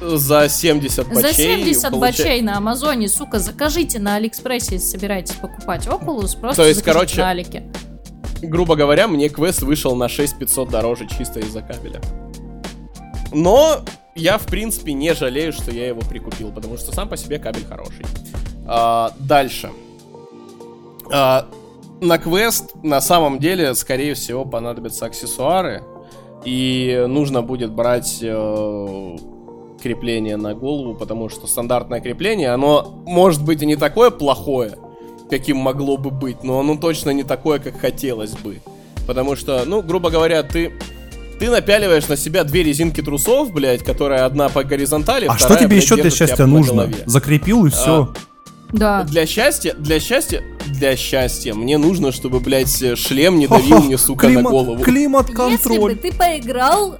[0.00, 1.22] За 70 бачей.
[1.22, 2.00] За 70 получ...
[2.00, 7.20] бачей на Амазоне, сука, закажите на Алиэкспрессе, если собираетесь покупать Oculus, просто То есть, короче,
[7.20, 7.64] на Алике.
[8.40, 12.00] Грубо говоря, мне квест вышел на 6500 дороже чисто из-за кабеля.
[13.32, 13.80] Но
[14.14, 17.64] я, в принципе, не жалею, что я его прикупил, потому что сам по себе кабель
[17.64, 18.06] хороший.
[18.66, 19.70] А, дальше.
[21.12, 21.48] А,
[22.00, 25.82] на квест на самом деле, скорее всего, понадобятся аксессуары.
[26.44, 29.16] И нужно будет брать э,
[29.82, 34.76] крепление на голову, потому что стандартное крепление, оно может быть и не такое плохое,
[35.30, 38.60] каким могло бы быть, но оно точно не такое, как хотелось бы.
[39.06, 40.72] Потому что, ну, грубо говоря, ты
[41.38, 45.58] ты напяливаешь на себя две резинки трусов, блядь, которая одна по горизонтали, а вторая, что
[45.58, 46.90] тебе блядь, еще для счастья нужно?
[47.06, 48.12] Закрепил и все.
[48.12, 48.14] А,
[48.72, 49.04] да.
[49.04, 54.26] Для счастья, для счастья, для счастья мне нужно, чтобы, блядь, шлем не давил мне, сука,
[54.26, 54.82] климат, на голову.
[54.82, 55.52] Климат-контроль.
[55.52, 56.98] Если бы ты поиграл...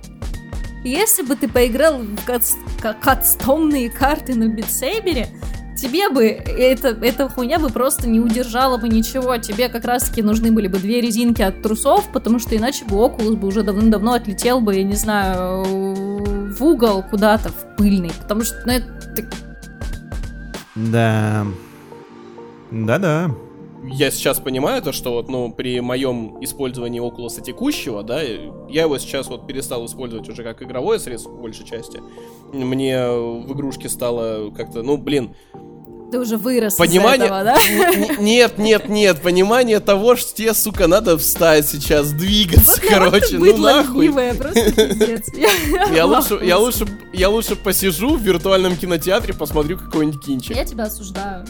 [0.89, 5.29] Если бы ты поиграл в кастомные карты на битсейбере,
[5.77, 9.37] тебе бы это, эта хуйня бы просто не удержала бы ничего.
[9.37, 13.37] Тебе как раз-таки нужны были бы две резинки от трусов, потому что иначе бы Oculus
[13.37, 15.63] бы уже давным-давно отлетел бы, я не знаю,
[16.55, 18.13] в угол куда-то, в пыльный.
[18.23, 18.87] Потому что, ну, это
[20.75, 21.47] да.
[22.71, 23.31] Да-да.
[23.85, 28.99] Я сейчас понимаю то, что вот, ну, при моем использовании Oculus текущего, да, я его
[28.99, 32.01] сейчас вот перестал использовать уже как игровое средство, по большей части.
[32.53, 35.35] Мне в игрушке стало как-то, ну, блин,
[36.11, 37.27] ты уже вырос Понимание...
[37.27, 38.15] из этого, да?
[38.19, 43.57] Нет, нет, нет, понимание того, что тебе, сука, надо встать сейчас, двигаться, вот короче, ну
[43.59, 44.11] нахуй.
[44.11, 45.29] просто пиздец.
[45.95, 50.57] Я лучше, я лучше, я лучше посижу в виртуальном кинотеатре, посмотрю какой-нибудь кинчик.
[50.57, 51.45] Я тебя осуждаю.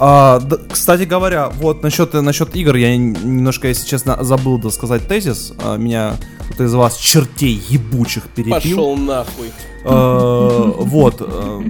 [0.00, 5.52] А, да, кстати говоря, вот насчет, насчет игр, я немножко, если честно, забыл досказать тезис.
[5.62, 8.52] А, меня кто-то из вас чертей ебучих перепил.
[8.52, 9.50] Пошел нахуй.
[9.84, 11.16] А, вот.
[11.20, 11.62] А,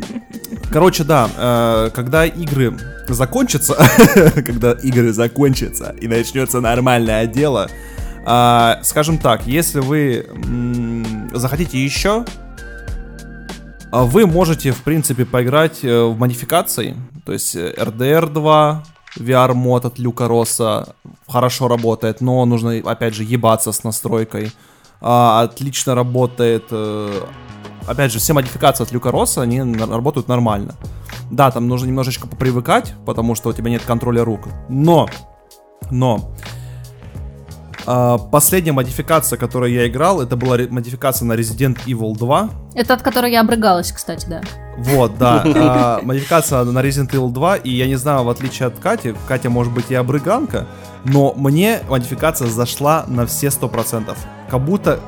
[0.71, 2.77] короче, да, а, когда игры
[3.09, 3.75] закончатся,
[4.35, 7.71] когда игры закончатся и начнется нормальное дело,
[8.27, 10.27] а, скажем так, если вы
[11.33, 12.27] захотите еще,
[13.93, 16.97] вы можете, в принципе, поиграть э, в модификации.
[17.25, 18.85] То есть RDR э, 2,
[19.19, 20.95] VR-мод от Люка Росса
[21.27, 24.53] хорошо работает, но нужно, опять же, ебаться с настройкой.
[25.01, 26.65] А, отлично работает...
[26.71, 27.23] Э,
[27.87, 30.75] опять же, все модификации от Люка Росса, они работают нормально.
[31.31, 34.49] Да, там нужно немножечко попривыкать, потому что у тебя нет контроля рук.
[34.69, 35.09] Но,
[35.91, 36.58] но, а,
[38.31, 42.51] последняя модификация, которую я играл, это была модификация на Resident Evil 2.
[42.75, 44.43] Это от которой я обрыгалась, кстати, да.
[44.77, 45.43] Вот, да.
[45.57, 49.49] А, модификация на Resident Evil 2, и я не знаю, в отличие от Кати, Катя
[49.49, 50.67] может быть и обрыганка,
[51.05, 54.17] но мне модификация зашла на все 100%.
[54.51, 55.01] Как будто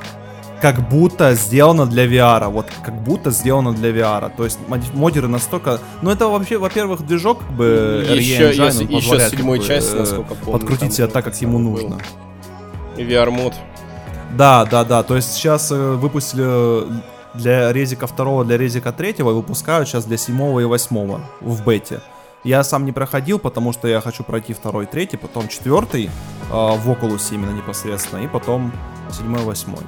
[0.61, 4.31] как будто сделано для VR, вот как будто сделано для VR.
[4.37, 4.59] То есть
[4.95, 9.66] модеры настолько, ну это вообще, во-первых, движок как бы еще, Engine, если, еще седьмой как
[9.66, 11.99] бы, часть, насколько помню, подкрутить себя так, как ему нужно.
[13.01, 13.55] И VR-мод.
[14.36, 15.03] Да, да, да.
[15.03, 16.86] То есть сейчас э, выпустили э,
[17.32, 22.01] для резика второго, для резика третьего выпускают сейчас для седьмого и восьмого в бете.
[22.44, 26.90] Я сам не проходил, потому что я хочу пройти второй, третий, потом четвертый э, в
[26.90, 28.70] Oculus именно непосредственно, и потом
[29.11, 29.82] седьмой, восьмой.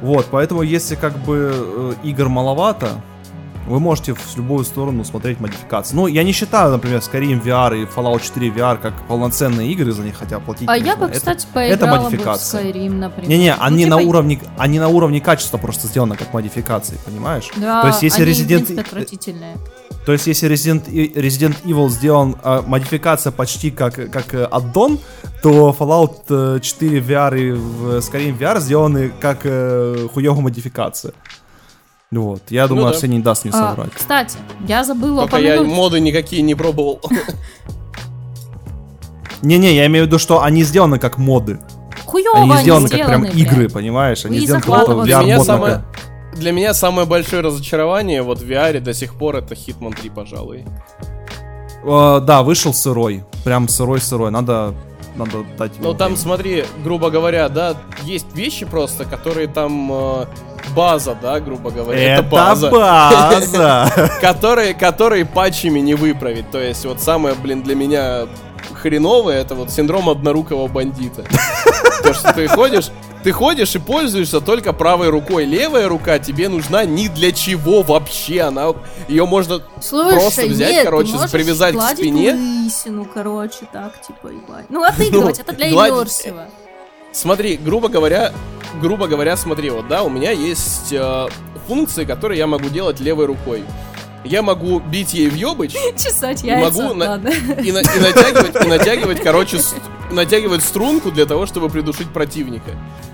[0.00, 2.92] Вот, поэтому если как бы э, игр маловато,
[3.68, 5.94] вы можете в любую сторону смотреть модификации.
[5.94, 10.02] Ну, я не считаю, например, Skyrim VR и Fallout 4 VR как полноценные игры, за
[10.02, 10.86] них хотя платить А нужно.
[10.86, 12.62] я бы, кстати, это, поиграла это модификация.
[12.62, 13.28] бы в Skyrim, например.
[13.28, 13.96] Не-не, ну, они, типа...
[13.96, 17.50] на уровне, они на уровне качества просто сделаны как модификации, понимаешь?
[17.56, 18.76] Да, То есть, если они, Resident...
[18.76, 19.56] в отвратительные.
[20.06, 24.98] То есть, если Resident, Resident Evil сделан а, модификация почти как, как э, аддон,
[25.42, 27.50] то Fallout 4 VR и
[28.00, 31.12] Skyrim VR сделаны как э, хуёвая модификация.
[32.10, 32.96] Вот, я думаю, ну, да.
[32.96, 33.90] Арсений не даст мне соврать.
[33.94, 35.68] А, кстати, я забыла Только упомянуть...
[35.68, 37.00] я моды никакие не пробовал.
[39.42, 41.60] Не-не, я имею в виду, что они сделаны как моды.
[42.06, 44.24] Хуёво они сделаны как прям игры, понимаешь?
[44.24, 45.80] Они сделаны как VR-мод.
[46.34, 50.64] Для меня самое большое разочарование вот в VR до сих пор это Hitman 3, пожалуй.
[51.84, 53.24] Uh, да, вышел сырой.
[53.44, 54.30] Прям сырой-сырой.
[54.30, 54.74] Надо,
[55.16, 60.28] надо дать Ну там, смотри, грубо говоря, да, есть вещи просто, которые там uh,
[60.78, 62.00] база, да, грубо говоря.
[62.00, 62.70] Это, это база.
[62.70, 64.10] база.
[64.20, 66.50] которые, которые патчами не выправить.
[66.52, 68.28] То есть вот самое, блин, для меня
[68.80, 71.24] хреновое, это вот синдром однорукого бандита.
[72.04, 72.90] То, что ты ходишь,
[73.24, 75.46] ты ходишь и пользуешься только правой рукой.
[75.46, 78.42] Левая рука тебе нужна ни для чего вообще.
[78.42, 78.72] Она
[79.08, 82.34] ее можно Слушай, просто взять, нет, короче, привязать к спине.
[82.34, 84.66] Лысину, короче, так, типа, ебать.
[84.68, 86.46] Ну, отыгрывать, это для иммерсива.
[87.10, 88.32] Смотри, грубо говоря,
[88.80, 91.28] грубо говоря, смотри, вот, да, у меня есть э,
[91.66, 93.64] функции, которые я могу делать левой рукой
[94.24, 95.72] я могу бить ей в ёбыч.
[95.96, 99.74] Чесать яйца, могу на, и, на, и натягивать, и натягивать, короче, с,
[100.10, 102.70] натягивать струнку для того, чтобы придушить противника.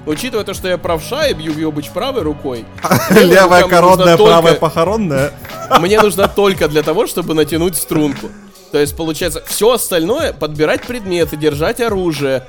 [0.07, 2.64] Учитывая то, что я правша и бью в ёбыч правой рукой.
[3.11, 5.32] Левая коронная, правая похоронная.
[5.80, 8.28] Мне нужно только для того, чтобы натянуть струнку.
[8.75, 12.45] То есть, получается, все остальное, подбирать предметы, держать оружие,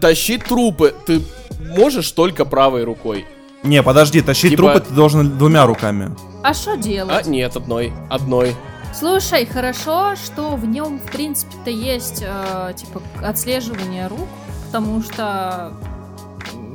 [0.00, 1.22] тащить трупы, ты
[1.60, 3.24] можешь только правой рукой.
[3.62, 4.62] Не, подожди, тащить типа...
[4.62, 6.16] трупы ты должен двумя руками.
[6.42, 7.24] А что делать?
[7.24, 7.92] А, нет, одной.
[8.08, 8.56] Одной.
[8.98, 14.26] Слушай, хорошо, что в нем, в принципе-то, есть, э, типа, отслеживание рук,
[14.66, 15.72] потому что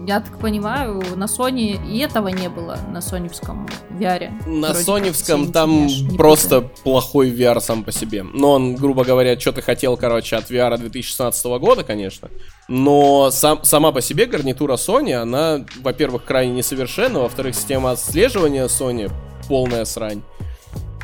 [0.07, 4.31] я так понимаю, на Sony и этого не было, на соневском VR.
[4.47, 5.87] На соневском там
[6.17, 6.83] просто путаю.
[6.83, 8.23] плохой VR сам по себе.
[8.23, 12.29] Но он, грубо говоря, что-то хотел, короче, от VR 2016 года, конечно.
[12.67, 19.11] Но сам, сама по себе гарнитура Sony, она, во-первых, крайне несовершенна, во-вторых, система отслеживания Sony
[19.47, 20.21] полная срань.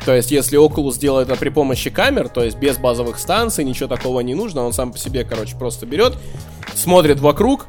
[0.04, 3.88] То есть, если Oculus делает это при помощи камер, то есть без базовых станций, ничего
[3.88, 6.14] такого не нужно, он сам по себе, короче, просто берет,
[6.74, 7.66] смотрит вокруг,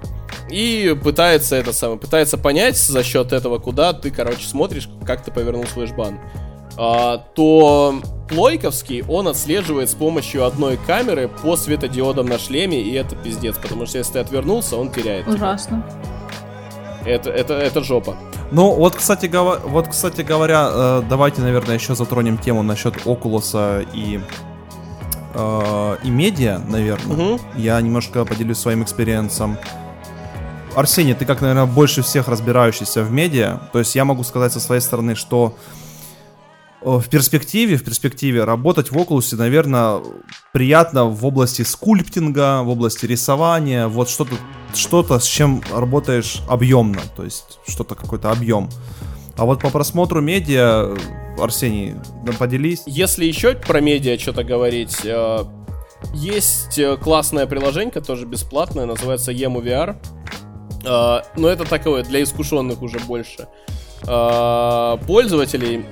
[0.50, 5.32] и пытается это самое, пытается понять за счет этого, куда ты, короче, смотришь, как ты
[5.32, 6.20] повернул свой жбан.
[6.78, 13.16] А, то Плойковский, он отслеживает с помощью одной камеры по светодиодам на шлеме, и это
[13.16, 15.28] пиздец, потому что если ты отвернулся, он теряет.
[15.28, 15.86] Ужасно.
[17.06, 18.16] Это, это, это жопа.
[18.52, 23.88] Ну, вот, кстати, гова- вот, кстати говоря, э, давайте, наверное, еще затронем тему насчет Oculus
[23.94, 24.22] и
[25.34, 27.34] э, и медиа, наверное.
[27.34, 27.42] Угу.
[27.56, 29.58] Я немножко поделюсь своим experience ом.
[30.76, 33.60] Арсений, ты как, наверное, больше всех разбирающийся в медиа.
[33.72, 35.83] То есть я могу сказать со своей стороны, что э,
[36.84, 40.02] в перспективе, в перспективе работать в Oculus, наверное,
[40.52, 44.36] приятно в области sculpting а, в области рисования, вот что-то,
[44.74, 48.70] что-то, с чем работаешь объемно, то есть что-то какой-то объем.
[49.38, 50.96] А вот по просмотру медиа,
[51.40, 51.96] Арсений,
[52.38, 52.84] поделись.
[52.86, 55.44] Если еще про медиа что-то говорить, э,
[56.14, 59.96] есть э, классное приложение, тоже бесплатное, называется EmuVR.
[60.86, 63.48] А, но это такое для искушенных уже больше
[65.08, 65.86] пользователей.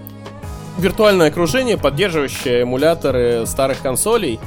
[0.77, 4.39] Виртуальное окружение, поддерживающее эмуляторы старых консолей.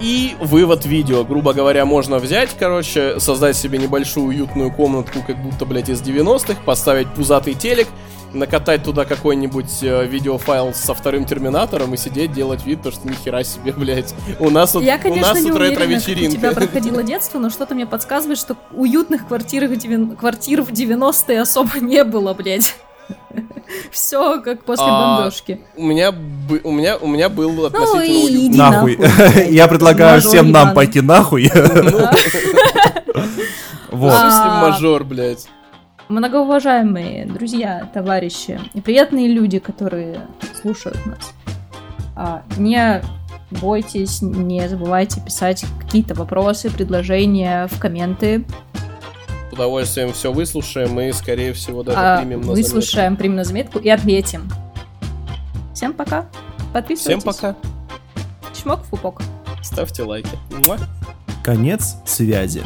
[0.00, 1.24] И вывод видео.
[1.24, 6.56] Грубо говоря, можно взять, короче, создать себе небольшую уютную комнатку, как будто, блядь, из 90-х,
[6.64, 7.86] поставить пузатый телек,
[8.32, 13.44] накатать туда какой-нибудь э, видеофайл со вторым терминатором и сидеть, делать вид, то что нихера
[13.44, 14.14] себе, блядь.
[14.40, 16.34] У нас тут, Я, конечно, у нас тут ретро-вечеринка.
[16.34, 19.68] у тебя проходило детство, но что-то мне подсказывает, что уютных квартир,
[20.16, 22.74] квартир в 90-е особо не было, блядь.
[23.90, 25.60] Все как после а, бомбежки.
[25.76, 26.12] У меня,
[26.62, 28.56] у меня, у меня был ну относительно ну.
[28.56, 28.98] Нахуй.
[29.50, 31.50] Я предлагаю всем нам пойти нахуй.
[33.90, 34.12] Вот.
[34.12, 35.46] В смысле мажор, блядь?
[36.08, 40.20] Многоуважаемые друзья, товарищи и приятные люди, которые
[40.60, 41.32] слушают нас,
[42.16, 43.02] а, не
[43.50, 48.44] бойтесь, не забывайте писать какие-то вопросы, предложения в комменты.
[49.54, 53.18] С удовольствием все выслушаем и, скорее всего, даже а, примем на Выслушаем, заметку.
[53.18, 54.50] примем на заметку и отметим.
[55.72, 56.26] Всем пока.
[56.72, 57.22] Подписывайтесь.
[57.22, 57.56] Всем пока.
[58.52, 59.22] Чмок, фупок.
[59.62, 60.36] Ставьте лайки.
[61.44, 62.64] Конец связи.